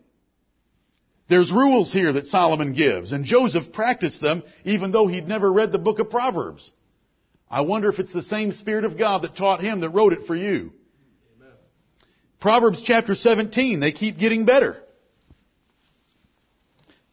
There's 1.28 1.52
rules 1.52 1.92
here 1.92 2.12
that 2.14 2.26
Solomon 2.26 2.72
gives, 2.72 3.12
and 3.12 3.24
Joseph 3.24 3.72
practiced 3.72 4.20
them 4.20 4.42
even 4.64 4.90
though 4.90 5.07
he'd 5.07 5.28
never 5.28 5.52
read 5.52 5.72
the 5.72 5.78
book 5.78 5.98
of 5.98 6.11
Proverbs. 6.11 6.70
I 7.50 7.61
wonder 7.62 7.90
if 7.90 7.98
it's 7.98 8.12
the 8.12 8.22
same 8.22 8.52
Spirit 8.52 8.85
of 8.85 8.98
God 8.98 9.22
that 9.22 9.37
taught 9.37 9.61
him 9.61 9.80
that 9.80 9.90
wrote 9.90 10.12
it 10.12 10.26
for 10.26 10.35
you. 10.35 10.72
Proverbs 12.40 12.83
chapter 12.83 13.14
17, 13.14 13.80
they 13.80 13.92
keep 13.92 14.18
getting 14.18 14.44
better. 14.44 14.78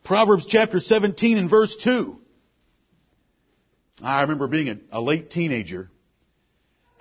Proverbs 0.04 0.46
chapter 0.48 0.80
17 0.80 1.38
and 1.38 1.50
verse 1.50 1.76
2. 1.84 2.17
I 4.02 4.22
remember 4.22 4.48
being 4.48 4.70
a, 4.70 5.00
a 5.00 5.02
late 5.02 5.30
teenager 5.30 5.89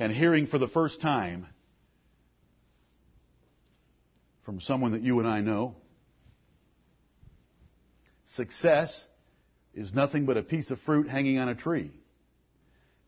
and 0.00 0.10
hearing 0.10 0.46
for 0.46 0.56
the 0.56 0.66
first 0.66 1.02
time 1.02 1.46
from 4.44 4.60
someone 4.60 4.92
that 4.92 5.02
you 5.02 5.20
and 5.20 5.28
I 5.28 5.40
know, 5.40 5.76
success 8.24 9.06
is 9.74 9.94
nothing 9.94 10.24
but 10.24 10.38
a 10.38 10.42
piece 10.42 10.70
of 10.70 10.80
fruit 10.80 11.06
hanging 11.06 11.38
on 11.38 11.50
a 11.50 11.54
tree. 11.54 11.92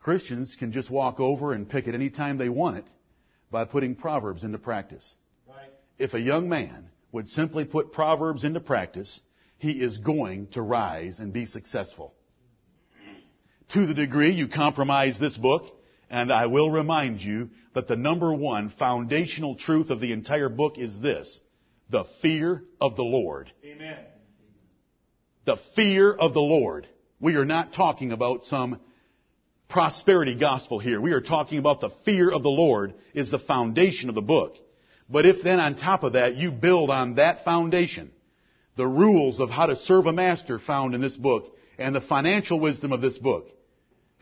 Christians 0.00 0.54
can 0.58 0.70
just 0.70 0.90
walk 0.90 1.18
over 1.18 1.54
and 1.54 1.66
pick 1.66 1.88
it 1.88 1.94
any 1.94 2.10
time 2.10 2.36
they 2.36 2.50
want 2.50 2.76
it 2.76 2.84
by 3.50 3.64
putting 3.64 3.94
Proverbs 3.94 4.44
into 4.44 4.58
practice. 4.58 5.14
Right. 5.48 5.70
If 5.98 6.12
a 6.12 6.20
young 6.20 6.50
man 6.50 6.90
would 7.10 7.26
simply 7.26 7.64
put 7.64 7.92
Proverbs 7.92 8.44
into 8.44 8.60
practice, 8.60 9.22
he 9.56 9.82
is 9.82 9.96
going 9.96 10.48
to 10.48 10.60
rise 10.60 11.20
and 11.20 11.32
be 11.32 11.46
successful. 11.46 12.12
To 13.70 13.86
the 13.86 13.94
degree 13.94 14.32
you 14.32 14.46
compromise 14.48 15.18
this 15.18 15.38
book, 15.38 15.64
and 16.12 16.30
I 16.30 16.46
will 16.46 16.70
remind 16.70 17.22
you 17.22 17.48
that 17.74 17.88
the 17.88 17.96
number 17.96 18.32
one 18.34 18.68
foundational 18.68 19.56
truth 19.56 19.88
of 19.88 19.98
the 19.98 20.12
entire 20.12 20.50
book 20.50 20.76
is 20.76 20.96
this. 21.00 21.40
The 21.88 22.04
fear 22.20 22.62
of 22.80 22.96
the 22.96 23.02
Lord. 23.02 23.50
Amen. 23.64 23.96
The 25.46 25.56
fear 25.74 26.12
of 26.12 26.34
the 26.34 26.40
Lord. 26.40 26.86
We 27.18 27.36
are 27.36 27.46
not 27.46 27.72
talking 27.72 28.12
about 28.12 28.44
some 28.44 28.78
prosperity 29.70 30.34
gospel 30.34 30.78
here. 30.78 31.00
We 31.00 31.12
are 31.12 31.22
talking 31.22 31.58
about 31.58 31.80
the 31.80 31.90
fear 32.04 32.30
of 32.30 32.42
the 32.42 32.50
Lord 32.50 32.92
is 33.14 33.30
the 33.30 33.38
foundation 33.38 34.10
of 34.10 34.14
the 34.14 34.20
book. 34.20 34.56
But 35.08 35.24
if 35.24 35.42
then 35.42 35.60
on 35.60 35.76
top 35.76 36.02
of 36.02 36.12
that 36.12 36.36
you 36.36 36.50
build 36.50 36.90
on 36.90 37.14
that 37.14 37.42
foundation, 37.42 38.10
the 38.76 38.86
rules 38.86 39.40
of 39.40 39.48
how 39.48 39.66
to 39.66 39.76
serve 39.76 40.06
a 40.06 40.12
master 40.12 40.58
found 40.58 40.94
in 40.94 41.00
this 41.00 41.16
book, 41.16 41.56
and 41.78 41.94
the 41.94 42.02
financial 42.02 42.60
wisdom 42.60 42.92
of 42.92 43.00
this 43.00 43.16
book, 43.16 43.48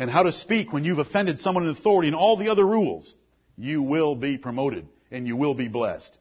and 0.01 0.11
how 0.11 0.23
to 0.23 0.33
speak 0.33 0.73
when 0.73 0.83
you've 0.83 0.99
offended 0.99 1.39
someone 1.39 1.65
in 1.65 1.71
authority, 1.71 2.09
and 2.09 2.17
all 2.17 2.39
the 2.39 2.49
other 2.49 2.67
rules, 2.67 3.15
you 3.57 3.83
will 3.83 4.17
be 4.17 4.39
promoted 4.39 4.89
and 5.11 5.27
you 5.27 5.37
will 5.37 5.55
be 5.55 5.69
blessed. 5.69 6.17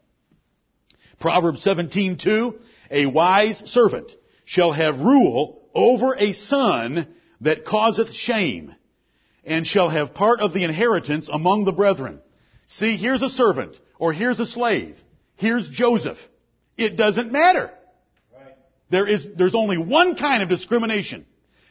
Proverbs 1.20 1.64
17:2, 1.64 2.60
a 2.92 3.06
wise 3.06 3.58
servant 3.66 4.12
shall 4.44 4.74
have 4.74 5.00
rule 5.00 5.62
over 5.74 6.14
a 6.14 6.34
son 6.34 7.08
that 7.40 7.64
causeth 7.64 8.14
shame, 8.14 8.76
and 9.46 9.66
shall 9.66 9.90
have 9.90 10.14
part 10.14 10.42
of 10.42 10.54
the 10.54 10.66
inheritance 10.66 11.30
among 11.32 11.64
the 11.64 11.72
brethren. 11.72 12.20
See, 12.68 12.98
here's 12.98 13.22
a 13.22 13.30
servant, 13.30 13.80
or 13.98 14.12
here's 14.12 14.42
a 14.42 14.46
slave. 14.46 14.98
Here's 15.38 15.70
Joseph. 15.70 16.18
It 16.76 16.98
doesn't 16.98 17.32
matter. 17.32 17.72
Right. 18.36 18.56
There 18.90 19.08
is, 19.08 19.26
there's 19.38 19.56
only 19.56 19.78
one 19.78 20.18
kind 20.18 20.44
of 20.44 20.50
discrimination. 20.50 21.26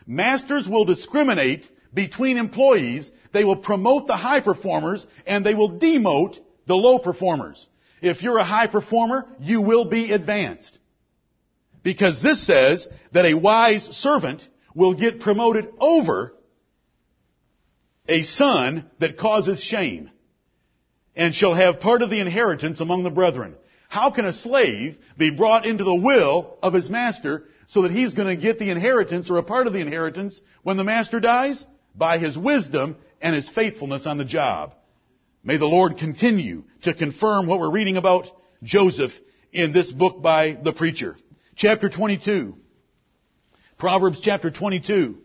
Masters 0.06 0.66
will 0.66 0.86
discriminate 0.86 1.68
between 1.92 2.38
employees. 2.38 3.10
They 3.32 3.44
will 3.44 3.56
promote 3.56 4.06
the 4.06 4.16
high 4.16 4.40
performers 4.40 5.06
and 5.26 5.44
they 5.44 5.54
will 5.54 5.78
demote 5.78 6.38
the 6.66 6.76
low 6.76 6.98
performers. 6.98 7.66
If 8.00 8.22
you're 8.22 8.38
a 8.38 8.44
high 8.44 8.68
performer, 8.68 9.26
you 9.40 9.60
will 9.60 9.84
be 9.84 10.12
advanced. 10.12 10.78
Because 11.82 12.22
this 12.22 12.46
says 12.46 12.86
that 13.12 13.24
a 13.24 13.34
wise 13.34 13.84
servant 13.96 14.46
will 14.74 14.94
get 14.94 15.20
promoted 15.20 15.68
over 15.80 16.34
a 18.06 18.22
son 18.22 18.86
that 19.00 19.18
causes 19.18 19.60
shame 19.60 20.10
and 21.14 21.34
shall 21.34 21.54
have 21.54 21.80
part 21.80 22.02
of 22.02 22.10
the 22.10 22.20
inheritance 22.20 22.80
among 22.80 23.02
the 23.02 23.10
brethren. 23.10 23.54
How 23.88 24.10
can 24.10 24.24
a 24.24 24.32
slave 24.32 24.96
be 25.16 25.30
brought 25.30 25.66
into 25.66 25.84
the 25.84 25.94
will 25.94 26.58
of 26.62 26.74
his 26.74 26.88
master 26.88 27.46
so 27.66 27.82
that 27.82 27.90
he's 27.90 28.14
going 28.14 28.28
to 28.28 28.40
get 28.40 28.58
the 28.58 28.70
inheritance 28.70 29.30
or 29.30 29.38
a 29.38 29.42
part 29.42 29.66
of 29.66 29.72
the 29.72 29.80
inheritance 29.80 30.40
when 30.62 30.76
the 30.76 30.84
master 30.84 31.20
dies? 31.20 31.64
By 31.98 32.18
his 32.18 32.38
wisdom 32.38 32.96
and 33.20 33.34
his 33.34 33.48
faithfulness 33.48 34.06
on 34.06 34.18
the 34.18 34.24
job. 34.24 34.74
May 35.42 35.56
the 35.56 35.66
Lord 35.66 35.98
continue 35.98 36.64
to 36.84 36.94
confirm 36.94 37.46
what 37.46 37.58
we're 37.58 37.70
reading 37.70 37.96
about 37.96 38.26
Joseph 38.62 39.12
in 39.52 39.72
this 39.72 39.90
book 39.90 40.22
by 40.22 40.56
the 40.62 40.72
preacher. 40.72 41.16
Chapter 41.56 41.88
22. 41.88 42.54
Proverbs 43.78 44.20
chapter 44.22 44.50
22. 44.50 45.18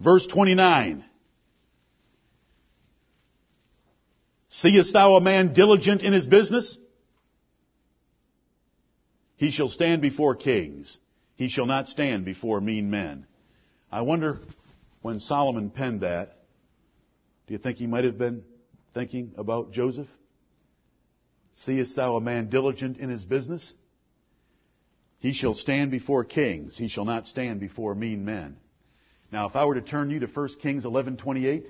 Verse 0.00 0.26
29. 0.26 1.04
Seest 4.48 4.92
thou 4.92 5.14
a 5.14 5.20
man 5.20 5.52
diligent 5.52 6.02
in 6.02 6.12
his 6.12 6.26
business? 6.26 6.76
He 9.36 9.50
shall 9.50 9.68
stand 9.68 10.02
before 10.02 10.34
kings. 10.34 10.98
He 11.40 11.48
shall 11.48 11.64
not 11.64 11.88
stand 11.88 12.26
before 12.26 12.60
mean 12.60 12.90
men. 12.90 13.24
I 13.90 14.02
wonder 14.02 14.40
when 15.00 15.20
Solomon 15.20 15.70
penned 15.70 16.02
that, 16.02 16.36
do 17.46 17.54
you 17.54 17.58
think 17.58 17.78
he 17.78 17.86
might 17.86 18.04
have 18.04 18.18
been 18.18 18.44
thinking 18.92 19.32
about 19.38 19.72
Joseph? 19.72 20.08
Seest 21.54 21.96
thou 21.96 22.16
a 22.16 22.20
man 22.20 22.50
diligent 22.50 22.98
in 22.98 23.08
his 23.08 23.24
business? 23.24 23.72
He 25.20 25.32
shall 25.32 25.54
stand 25.54 25.90
before 25.90 26.24
kings. 26.24 26.76
He 26.76 26.88
shall 26.88 27.06
not 27.06 27.26
stand 27.26 27.58
before 27.58 27.94
mean 27.94 28.26
men. 28.26 28.58
Now, 29.32 29.48
if 29.48 29.56
I 29.56 29.64
were 29.64 29.76
to 29.76 29.80
turn 29.80 30.10
you 30.10 30.20
to 30.20 30.26
1 30.26 30.48
Kings 30.60 30.84
11:28, 30.84 31.64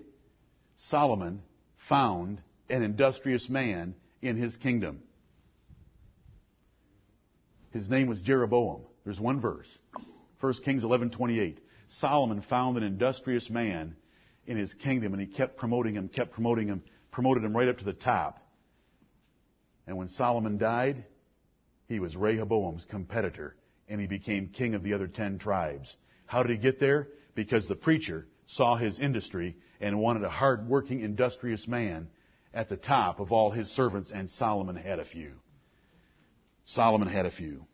Solomon 0.74 1.42
found 1.88 2.42
an 2.68 2.83
industrious 2.83 3.48
man 3.48 3.94
in 4.20 4.37
his 4.37 4.56
kingdom. 4.56 5.00
His 7.70 7.88
name 7.88 8.09
was 8.09 8.20
Jeroboam. 8.20 8.87
There's 9.11 9.18
one 9.18 9.40
verse. 9.40 9.66
1 10.38 10.53
Kings 10.64 10.85
11:28. 10.85 11.57
Solomon 11.88 12.42
found 12.42 12.77
an 12.77 12.85
industrious 12.85 13.51
man 13.51 13.96
in 14.46 14.57
his 14.57 14.73
kingdom 14.75 15.12
and 15.12 15.20
he 15.20 15.27
kept 15.27 15.57
promoting 15.57 15.94
him, 15.94 16.07
kept 16.07 16.31
promoting 16.31 16.68
him, 16.68 16.85
promoted 17.11 17.42
him 17.42 17.57
right 17.57 17.66
up 17.66 17.79
to 17.79 17.85
the 17.85 17.92
top. 17.92 18.38
And 19.88 19.96
when 19.96 20.07
Solomon 20.07 20.59
died, 20.59 21.07
he 21.88 21.99
was 21.99 22.14
Rehoboam's 22.14 22.85
competitor 22.85 23.57
and 23.88 24.01
he 24.01 24.07
became 24.07 24.46
king 24.46 24.77
of 24.77 24.85
the 24.85 24.92
other 24.92 25.09
10 25.09 25.40
tribes. 25.40 25.96
How 26.27 26.44
did 26.44 26.53
he 26.53 26.59
get 26.59 26.79
there? 26.79 27.09
Because 27.35 27.66
the 27.66 27.75
preacher 27.75 28.29
saw 28.46 28.77
his 28.77 29.01
industry 29.01 29.57
and 29.81 29.99
wanted 29.99 30.23
a 30.23 30.31
hard-working, 30.31 31.01
industrious 31.01 31.66
man 31.66 32.11
at 32.55 32.68
the 32.68 32.77
top 32.77 33.18
of 33.18 33.33
all 33.33 33.51
his 33.51 33.68
servants, 33.70 34.12
and 34.12 34.31
Solomon 34.31 34.77
had 34.77 35.01
a 35.01 35.05
few. 35.05 35.33
Solomon 36.64 37.09
had 37.09 37.27
a 37.27 37.33
few. 37.33 37.66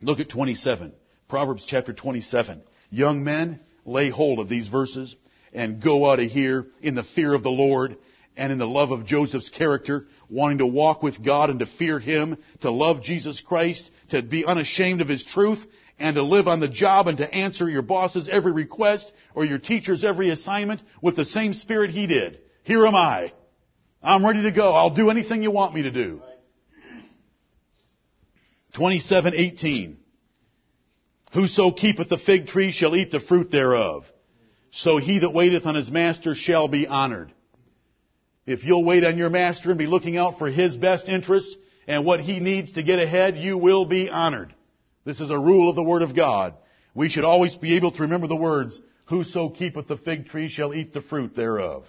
Look 0.00 0.20
at 0.20 0.28
27. 0.28 0.92
Proverbs 1.28 1.64
chapter 1.66 1.92
27. 1.92 2.62
Young 2.90 3.24
men, 3.24 3.60
lay 3.84 4.10
hold 4.10 4.38
of 4.38 4.48
these 4.48 4.68
verses 4.68 5.16
and 5.52 5.82
go 5.82 6.10
out 6.10 6.20
of 6.20 6.30
here 6.30 6.66
in 6.80 6.94
the 6.94 7.02
fear 7.02 7.34
of 7.34 7.42
the 7.42 7.50
Lord 7.50 7.96
and 8.36 8.52
in 8.52 8.58
the 8.58 8.66
love 8.66 8.92
of 8.92 9.06
Joseph's 9.06 9.50
character, 9.50 10.06
wanting 10.28 10.58
to 10.58 10.66
walk 10.66 11.02
with 11.02 11.24
God 11.24 11.50
and 11.50 11.58
to 11.58 11.66
fear 11.66 11.98
Him, 11.98 12.38
to 12.60 12.70
love 12.70 13.02
Jesus 13.02 13.40
Christ, 13.40 13.90
to 14.10 14.22
be 14.22 14.44
unashamed 14.44 15.00
of 15.00 15.08
His 15.08 15.24
truth, 15.24 15.64
and 15.98 16.14
to 16.14 16.22
live 16.22 16.46
on 16.46 16.60
the 16.60 16.68
job 16.68 17.08
and 17.08 17.18
to 17.18 17.34
answer 17.34 17.68
your 17.68 17.82
boss's 17.82 18.28
every 18.28 18.52
request 18.52 19.12
or 19.34 19.44
your 19.44 19.58
teacher's 19.58 20.04
every 20.04 20.30
assignment 20.30 20.80
with 21.02 21.16
the 21.16 21.24
same 21.24 21.52
spirit 21.52 21.90
he 21.90 22.06
did. 22.06 22.38
Here 22.62 22.86
am 22.86 22.94
I. 22.94 23.32
I'm 24.00 24.24
ready 24.24 24.42
to 24.42 24.52
go. 24.52 24.70
I'll 24.70 24.94
do 24.94 25.10
anything 25.10 25.42
you 25.42 25.50
want 25.50 25.74
me 25.74 25.82
to 25.82 25.90
do. 25.90 26.22
27:18 28.78 29.96
Whoso 31.34 31.72
keepeth 31.72 32.08
the 32.08 32.18
fig 32.18 32.46
tree 32.46 32.72
shall 32.72 32.96
eat 32.96 33.10
the 33.10 33.20
fruit 33.20 33.50
thereof. 33.50 34.04
So 34.70 34.98
he 34.98 35.18
that 35.18 35.30
waiteth 35.30 35.66
on 35.66 35.74
his 35.74 35.90
master 35.90 36.34
shall 36.34 36.68
be 36.68 36.86
honored. 36.86 37.32
If 38.46 38.64
you'll 38.64 38.84
wait 38.84 39.04
on 39.04 39.18
your 39.18 39.28
master 39.28 39.70
and 39.70 39.78
be 39.78 39.86
looking 39.86 40.16
out 40.16 40.38
for 40.38 40.48
his 40.48 40.76
best 40.76 41.08
interests 41.08 41.54
and 41.86 42.04
what 42.04 42.20
he 42.20 42.40
needs 42.40 42.72
to 42.72 42.82
get 42.82 42.98
ahead, 42.98 43.36
you 43.36 43.58
will 43.58 43.84
be 43.84 44.08
honored. 44.08 44.54
This 45.04 45.20
is 45.20 45.30
a 45.30 45.38
rule 45.38 45.68
of 45.68 45.76
the 45.76 45.82
Word 45.82 46.02
of 46.02 46.14
God. 46.14 46.54
We 46.94 47.10
should 47.10 47.24
always 47.24 47.54
be 47.56 47.76
able 47.76 47.92
to 47.92 48.02
remember 48.02 48.26
the 48.26 48.36
words, 48.36 48.78
Whoso 49.06 49.50
keepeth 49.50 49.88
the 49.88 49.96
fig 49.96 50.28
tree 50.28 50.48
shall 50.48 50.74
eat 50.74 50.92
the 50.92 51.02
fruit 51.02 51.34
thereof. 51.34 51.84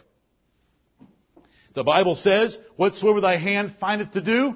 The 1.76 1.84
Bible 1.84 2.16
says, 2.16 2.58
Whatsoever 2.78 3.22
thy 3.22 3.38
hand 3.38 3.76
findeth 3.80 4.12
to 4.14 4.22
do, 4.22 4.56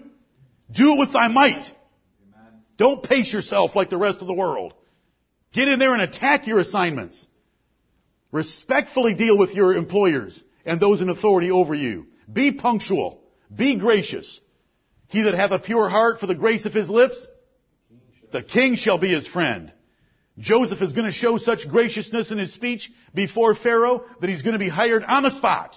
do 0.72 0.94
it 0.94 1.00
with 1.00 1.14
thy 1.14 1.28
might. 1.28 1.72
Don't 2.84 3.02
pace 3.02 3.32
yourself 3.32 3.78
like 3.78 3.90
the 3.90 3.98
rest 3.98 4.18
of 4.20 4.28
the 4.28 4.34
world. 4.34 4.74
Get 5.54 5.70
in 5.70 5.80
there 5.80 5.94
and 5.94 6.02
attack 6.02 6.48
your 6.48 6.60
assignments. 6.60 7.26
Respectfully 8.30 9.14
deal 9.14 9.38
with 9.38 9.52
your 9.52 9.74
employers 9.74 10.44
and 10.66 10.82
those 10.82 11.00
in 11.00 11.08
authority 11.08 11.50
over 11.50 11.74
you. 11.74 12.08
Be 12.32 12.52
punctual. 12.52 13.22
Be 13.56 13.78
gracious. 13.80 14.42
He 15.08 15.22
that 15.22 15.34
hath 15.34 15.52
a 15.52 15.60
pure 15.60 15.88
heart 15.88 16.20
for 16.20 16.28
the 16.28 16.36
grace 16.36 16.66
of 16.66 16.74
his 16.74 16.90
lips, 16.90 17.26
the 18.34 18.44
king 18.44 18.76
shall 18.76 18.98
be 18.98 19.14
his 19.14 19.28
friend. 19.28 19.72
Joseph 20.38 20.82
is 20.82 20.92
going 20.92 21.06
to 21.06 21.14
show 21.14 21.38
such 21.38 21.70
graciousness 21.70 22.32
in 22.32 22.38
his 22.38 22.52
speech 22.52 22.92
before 23.16 23.56
Pharaoh 23.56 24.04
that 24.20 24.30
he's 24.30 24.42
going 24.42 24.60
to 24.60 24.60
be 24.60 24.68
hired 24.68 25.06
on 25.06 25.24
the 25.24 25.32
spot. 25.32 25.74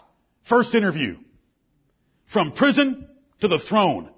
First 0.48 0.74
interview. 0.74 1.18
From 2.26 2.50
prison 2.50 3.08
to 3.42 3.46
the 3.46 3.60
throne 3.60 4.10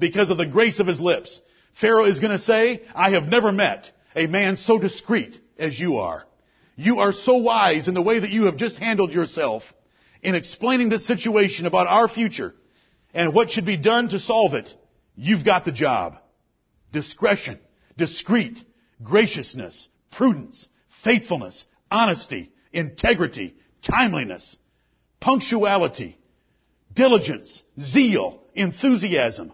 because 0.00 0.30
of 0.30 0.36
the 0.36 0.46
grace 0.46 0.80
of 0.80 0.88
his 0.88 1.00
lips. 1.00 1.40
Pharaoh 1.80 2.04
is 2.04 2.20
going 2.20 2.32
to 2.32 2.38
say, 2.38 2.82
I 2.94 3.10
have 3.10 3.24
never 3.24 3.52
met 3.52 3.90
a 4.14 4.26
man 4.26 4.56
so 4.56 4.78
discreet 4.78 5.40
as 5.58 5.78
you 5.78 5.98
are. 5.98 6.24
You 6.76 7.00
are 7.00 7.12
so 7.12 7.36
wise 7.36 7.88
in 7.88 7.94
the 7.94 8.02
way 8.02 8.18
that 8.18 8.30
you 8.30 8.46
have 8.46 8.56
just 8.56 8.76
handled 8.76 9.12
yourself 9.12 9.62
in 10.22 10.34
explaining 10.34 10.88
this 10.88 11.06
situation 11.06 11.66
about 11.66 11.86
our 11.86 12.08
future 12.08 12.54
and 13.12 13.34
what 13.34 13.50
should 13.50 13.66
be 13.66 13.76
done 13.76 14.08
to 14.08 14.18
solve 14.18 14.54
it. 14.54 14.72
You've 15.16 15.44
got 15.44 15.64
the 15.64 15.72
job. 15.72 16.18
Discretion, 16.92 17.58
discreet, 17.96 18.58
graciousness, 19.02 19.88
prudence, 20.10 20.66
faithfulness, 21.02 21.64
honesty, 21.90 22.52
integrity, 22.72 23.54
timeliness, 23.82 24.56
punctuality, 25.20 26.18
diligence, 26.92 27.62
zeal, 27.78 28.40
enthusiasm. 28.54 29.52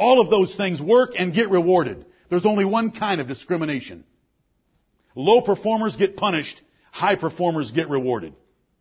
All 0.00 0.22
of 0.22 0.30
those 0.30 0.54
things 0.54 0.80
work 0.80 1.10
and 1.14 1.34
get 1.34 1.50
rewarded. 1.50 2.06
There's 2.30 2.46
only 2.46 2.64
one 2.64 2.90
kind 2.90 3.20
of 3.20 3.28
discrimination. 3.28 4.04
Low 5.14 5.42
performers 5.42 5.94
get 5.96 6.16
punished, 6.16 6.58
high 6.90 7.16
performers 7.16 7.70
get 7.70 7.90
rewarded. 7.90 8.32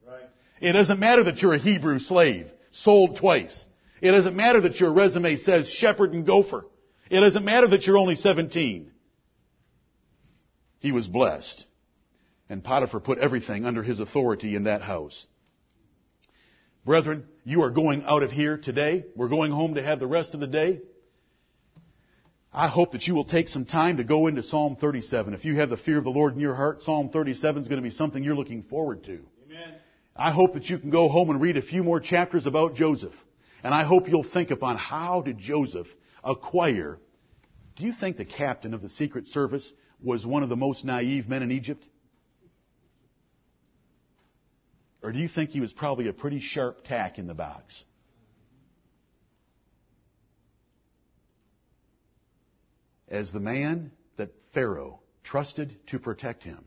Right. 0.08 0.30
It 0.62 0.72
doesn't 0.72 0.98
matter 0.98 1.26
that 1.26 1.42
you're 1.42 1.56
a 1.56 1.60
Hebrew 1.60 2.00
slave, 2.00 2.50
sold 2.72 3.18
twice. 3.18 3.66
It 4.02 4.12
doesn't 4.12 4.38
matter 4.38 4.62
that 4.62 4.80
your 4.80 4.94
resume 4.94 5.36
says 5.36 5.70
shepherd 5.70 6.14
and 6.14 6.26
gopher. 6.26 6.66
It 7.10 7.20
doesn't 7.20 7.44
matter 7.44 7.68
that 7.68 7.86
you're 7.86 7.98
only 7.98 8.16
17. 8.16 8.90
He 10.80 10.94
was 10.94 11.06
blessed. 11.06 11.66
And 12.48 12.64
Potiphar 12.64 13.02
put 13.02 13.18
everything 13.18 13.66
under 13.66 13.84
his 13.84 14.00
authority 14.00 14.56
in 14.56 14.64
that 14.64 14.84
house. 14.84 15.28
Brethren, 16.86 17.26
you 17.44 17.64
are 17.64 17.72
going 17.72 18.04
out 18.04 18.24
of 18.24 18.32
here 18.32 18.58
today. 18.58 19.04
We're 19.18 19.28
going 19.28 19.52
home 19.52 19.76
to 19.76 19.84
have 19.84 20.00
the 20.00 20.08
rest 20.08 20.34
of 20.34 20.40
the 20.40 20.48
day. 20.48 20.80
I 22.52 22.68
hope 22.68 22.94
that 22.94 23.06
you 23.06 23.14
will 23.14 23.26
take 23.26 23.48
some 23.48 23.66
time 23.66 23.98
to 23.98 24.04
go 24.04 24.26
into 24.26 24.42
Psalm 24.42 24.76
37. 24.76 25.36
If 25.36 25.46
you 25.46 25.56
have 25.58 25.70
the 25.70 25.78
fear 25.78 26.00
of 26.00 26.04
the 26.04 26.10
Lord 26.10 26.34
in 26.34 26.40
your 26.40 26.56
heart, 26.56 26.82
Psalm 26.82 27.10
37 27.10 27.62
is 27.62 27.68
going 27.68 27.82
to 27.82 27.88
be 27.88 27.94
something 27.94 28.24
you're 28.24 28.36
looking 28.36 28.64
forward 28.64 29.04
to. 29.04 29.20
Amen. 29.46 29.76
I 30.16 30.32
hope 30.32 30.56
that 30.56 30.68
you 30.68 30.80
can 30.80 30.90
go 30.90 31.10
home 31.10 31.30
and 31.30 31.40
read 31.40 31.58
a 31.58 31.62
few 31.62 31.84
more 31.84 32.00
chapters 32.00 32.48
about 32.48 32.74
Joseph. 32.74 33.14
And 33.64 33.74
I 33.74 33.84
hope 33.84 34.10
you'll 34.10 34.24
think 34.24 34.50
upon 34.50 34.78
how 34.78 35.22
did 35.22 35.38
Joseph 35.38 35.88
acquire. 36.24 37.00
Do 37.76 37.84
you 37.84 37.94
think 37.94 38.18
the 38.18 38.26
captain 38.26 38.74
of 38.74 38.82
the 38.82 38.90
Secret 38.90 39.28
Service 39.28 39.72
was 40.02 40.26
one 40.26 40.42
of 40.42 40.50
the 40.50 40.56
most 40.56 40.84
naive 40.84 41.30
men 41.30 41.44
in 41.44 41.52
Egypt? 41.52 41.86
Or 45.04 45.12
do 45.12 45.20
you 45.20 45.28
think 45.28 45.52
he 45.52 45.62
was 45.62 45.72
probably 45.72 46.08
a 46.08 46.14
pretty 46.14 46.40
sharp 46.40 46.84
tack 46.84 47.20
in 47.20 47.28
the 47.28 47.36
box? 47.36 47.86
As 53.10 53.32
the 53.32 53.40
man 53.40 53.92
that 54.18 54.30
Pharaoh 54.54 55.02
trusted 55.24 55.76
to 55.88 56.00
protect 56.00 56.44
him, 56.44 56.64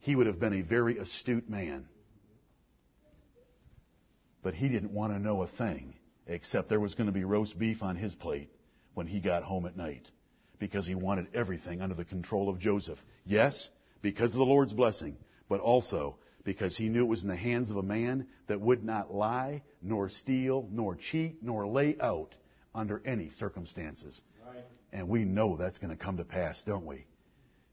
he 0.00 0.14
would 0.14 0.26
have 0.26 0.38
been 0.38 0.52
a 0.52 0.60
very 0.60 0.98
astute 0.98 1.48
man. 1.48 1.88
But 4.42 4.54
he 4.54 4.68
didn't 4.68 4.92
want 4.92 5.14
to 5.14 5.18
know 5.18 5.42
a 5.42 5.48
thing 5.48 5.94
except 6.26 6.68
there 6.68 6.80
was 6.80 6.94
going 6.94 7.06
to 7.06 7.12
be 7.12 7.24
roast 7.24 7.58
beef 7.58 7.82
on 7.82 7.96
his 7.96 8.14
plate 8.14 8.50
when 8.92 9.06
he 9.06 9.20
got 9.20 9.42
home 9.42 9.64
at 9.66 9.76
night 9.76 10.10
because 10.58 10.86
he 10.86 10.94
wanted 10.94 11.26
everything 11.34 11.80
under 11.80 11.94
the 11.94 12.04
control 12.04 12.48
of 12.50 12.58
Joseph. 12.58 12.98
Yes, 13.24 13.70
because 14.02 14.32
of 14.32 14.38
the 14.38 14.44
Lord's 14.44 14.72
blessing, 14.72 15.16
but 15.48 15.60
also 15.60 16.16
because 16.44 16.76
he 16.76 16.90
knew 16.90 17.04
it 17.04 17.08
was 17.08 17.22
in 17.22 17.28
the 17.28 17.36
hands 17.36 17.70
of 17.70 17.78
a 17.78 17.82
man 17.82 18.26
that 18.46 18.60
would 18.60 18.84
not 18.84 19.12
lie, 19.12 19.62
nor 19.80 20.10
steal, 20.10 20.68
nor 20.70 20.94
cheat, 20.94 21.42
nor 21.42 21.66
lay 21.66 21.96
out 21.98 22.34
under 22.74 23.00
any 23.06 23.30
circumstances. 23.30 24.20
Right. 24.46 24.64
And 24.94 25.08
we 25.08 25.24
know 25.24 25.56
that's 25.56 25.78
going 25.78 25.90
to 25.90 26.02
come 26.02 26.16
to 26.16 26.24
pass, 26.24 26.62
don't 26.64 26.86
we? 26.86 27.04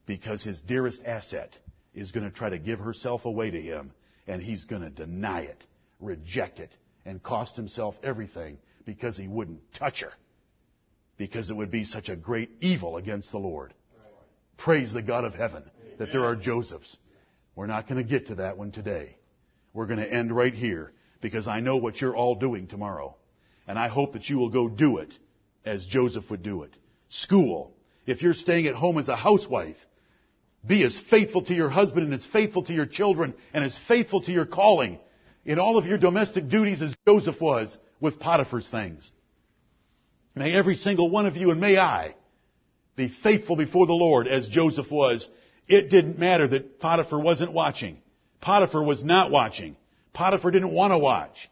Because 0.04 0.42
his 0.42 0.60
dearest 0.60 1.00
asset 1.06 1.56
is 1.94 2.10
going 2.10 2.24
to 2.24 2.36
try 2.36 2.50
to 2.50 2.58
give 2.58 2.80
herself 2.80 3.24
away 3.24 3.50
to 3.50 3.62
him, 3.62 3.92
and 4.26 4.42
he's 4.42 4.64
going 4.64 4.82
to 4.82 4.90
deny 4.90 5.42
it, 5.42 5.64
reject 6.00 6.58
it, 6.58 6.72
and 7.06 7.22
cost 7.22 7.56
himself 7.56 7.94
everything 8.02 8.58
because 8.84 9.16
he 9.16 9.28
wouldn't 9.28 9.60
touch 9.72 10.00
her 10.00 10.12
because 11.16 11.50
it 11.50 11.56
would 11.56 11.70
be 11.70 11.84
such 11.84 12.08
a 12.08 12.16
great 12.16 12.50
evil 12.60 12.96
against 12.96 13.30
the 13.30 13.38
Lord. 13.38 13.72
Praise 14.58 14.92
the 14.92 15.02
God 15.02 15.24
of 15.24 15.34
heaven 15.34 15.62
that 15.98 16.10
there 16.10 16.24
are 16.24 16.34
Josephs. 16.34 16.96
We're 17.54 17.66
not 17.66 17.86
going 17.86 18.02
to 18.02 18.08
get 18.08 18.26
to 18.26 18.36
that 18.36 18.58
one 18.58 18.72
today. 18.72 19.16
We're 19.72 19.86
going 19.86 20.00
to 20.00 20.12
end 20.12 20.34
right 20.34 20.54
here 20.54 20.92
because 21.20 21.46
I 21.46 21.60
know 21.60 21.76
what 21.76 22.00
you're 22.00 22.16
all 22.16 22.34
doing 22.34 22.66
tomorrow. 22.66 23.16
And 23.68 23.78
I 23.78 23.86
hope 23.86 24.14
that 24.14 24.28
you 24.28 24.38
will 24.38 24.48
go 24.48 24.68
do 24.68 24.98
it 24.98 25.14
as 25.64 25.86
Joseph 25.86 26.28
would 26.30 26.42
do 26.42 26.64
it. 26.64 26.74
School. 27.12 27.74
If 28.06 28.22
you're 28.22 28.32
staying 28.32 28.66
at 28.66 28.74
home 28.74 28.96
as 28.96 29.08
a 29.08 29.16
housewife, 29.16 29.76
be 30.66 30.82
as 30.82 30.98
faithful 31.10 31.42
to 31.42 31.54
your 31.54 31.68
husband 31.68 32.06
and 32.06 32.14
as 32.14 32.24
faithful 32.24 32.62
to 32.64 32.72
your 32.72 32.86
children 32.86 33.34
and 33.52 33.62
as 33.64 33.78
faithful 33.86 34.22
to 34.22 34.32
your 34.32 34.46
calling 34.46 34.98
in 35.44 35.58
all 35.58 35.76
of 35.76 35.84
your 35.84 35.98
domestic 35.98 36.48
duties 36.48 36.80
as 36.80 36.94
Joseph 37.06 37.38
was 37.38 37.76
with 38.00 38.18
Potiphar's 38.18 38.66
things. 38.68 39.10
May 40.34 40.56
every 40.56 40.74
single 40.74 41.10
one 41.10 41.26
of 41.26 41.36
you 41.36 41.50
and 41.50 41.60
may 41.60 41.76
I 41.76 42.14
be 42.96 43.08
faithful 43.22 43.56
before 43.56 43.86
the 43.86 43.92
Lord 43.92 44.26
as 44.26 44.48
Joseph 44.48 44.90
was. 44.90 45.28
It 45.68 45.90
didn't 45.90 46.18
matter 46.18 46.48
that 46.48 46.80
Potiphar 46.80 47.20
wasn't 47.20 47.52
watching. 47.52 47.98
Potiphar 48.40 48.82
was 48.82 49.04
not 49.04 49.30
watching. 49.30 49.76
Potiphar 50.14 50.50
didn't 50.50 50.72
want 50.72 50.92
to 50.92 50.98
watch. 50.98 51.50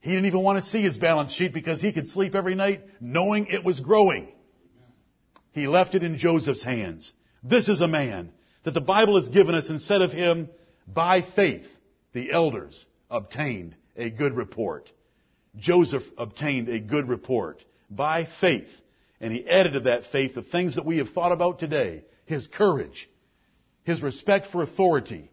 He 0.00 0.10
didn't 0.10 0.26
even 0.26 0.42
want 0.42 0.62
to 0.62 0.70
see 0.70 0.82
his 0.82 0.96
balance 0.96 1.32
sheet 1.32 1.52
because 1.52 1.80
he 1.80 1.92
could 1.92 2.06
sleep 2.06 2.36
every 2.36 2.54
night 2.54 2.84
knowing 3.00 3.46
it 3.46 3.64
was 3.64 3.80
growing. 3.80 4.28
He 5.56 5.66
left 5.68 5.94
it 5.94 6.02
in 6.02 6.18
Joseph's 6.18 6.62
hands. 6.62 7.14
This 7.42 7.70
is 7.70 7.80
a 7.80 7.88
man 7.88 8.30
that 8.64 8.74
the 8.74 8.80
Bible 8.82 9.18
has 9.18 9.30
given 9.30 9.54
us 9.54 9.70
and 9.70 9.80
said 9.80 10.02
of 10.02 10.12
him, 10.12 10.50
by 10.86 11.22
faith, 11.22 11.64
the 12.12 12.30
elders 12.30 12.84
obtained 13.10 13.74
a 13.96 14.10
good 14.10 14.36
report. 14.36 14.90
Joseph 15.56 16.02
obtained 16.18 16.68
a 16.68 16.78
good 16.78 17.08
report 17.08 17.64
by 17.88 18.28
faith. 18.38 18.68
And 19.18 19.32
he 19.32 19.48
added 19.48 19.72
to 19.72 19.80
that 19.80 20.04
faith 20.12 20.34
the 20.34 20.42
things 20.42 20.74
that 20.74 20.84
we 20.84 20.98
have 20.98 21.08
thought 21.08 21.32
about 21.32 21.58
today. 21.58 22.04
His 22.26 22.46
courage, 22.46 23.08
his 23.82 24.02
respect 24.02 24.48
for 24.52 24.62
authority, 24.62 25.30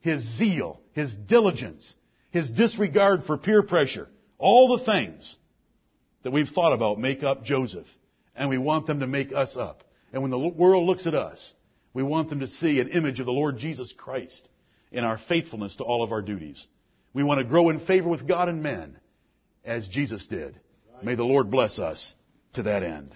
his 0.00 0.24
zeal, 0.38 0.80
his 0.90 1.14
diligence, 1.14 1.94
his 2.30 2.50
disregard 2.50 3.22
for 3.28 3.38
peer 3.38 3.62
pressure. 3.62 4.08
All 4.38 4.76
the 4.76 4.84
things 4.84 5.36
that 6.24 6.32
we've 6.32 6.48
thought 6.48 6.72
about 6.72 6.98
make 6.98 7.22
up 7.22 7.44
Joseph. 7.44 7.86
And 8.34 8.48
we 8.48 8.58
want 8.58 8.86
them 8.86 9.00
to 9.00 9.06
make 9.06 9.32
us 9.32 9.56
up. 9.56 9.84
And 10.12 10.22
when 10.22 10.30
the 10.30 10.38
world 10.38 10.86
looks 10.86 11.06
at 11.06 11.14
us, 11.14 11.54
we 11.94 12.02
want 12.02 12.30
them 12.30 12.40
to 12.40 12.46
see 12.46 12.80
an 12.80 12.88
image 12.88 13.20
of 13.20 13.26
the 13.26 13.32
Lord 13.32 13.58
Jesus 13.58 13.92
Christ 13.92 14.48
in 14.90 15.04
our 15.04 15.18
faithfulness 15.18 15.76
to 15.76 15.84
all 15.84 16.02
of 16.02 16.12
our 16.12 16.22
duties. 16.22 16.66
We 17.14 17.22
want 17.22 17.38
to 17.38 17.44
grow 17.44 17.68
in 17.68 17.80
favor 17.80 18.08
with 18.08 18.26
God 18.26 18.48
and 18.48 18.62
men 18.62 18.96
as 19.64 19.88
Jesus 19.88 20.26
did. 20.26 20.58
May 21.02 21.14
the 21.14 21.24
Lord 21.24 21.50
bless 21.50 21.78
us 21.78 22.14
to 22.54 22.62
that 22.64 22.82
end. 22.82 23.14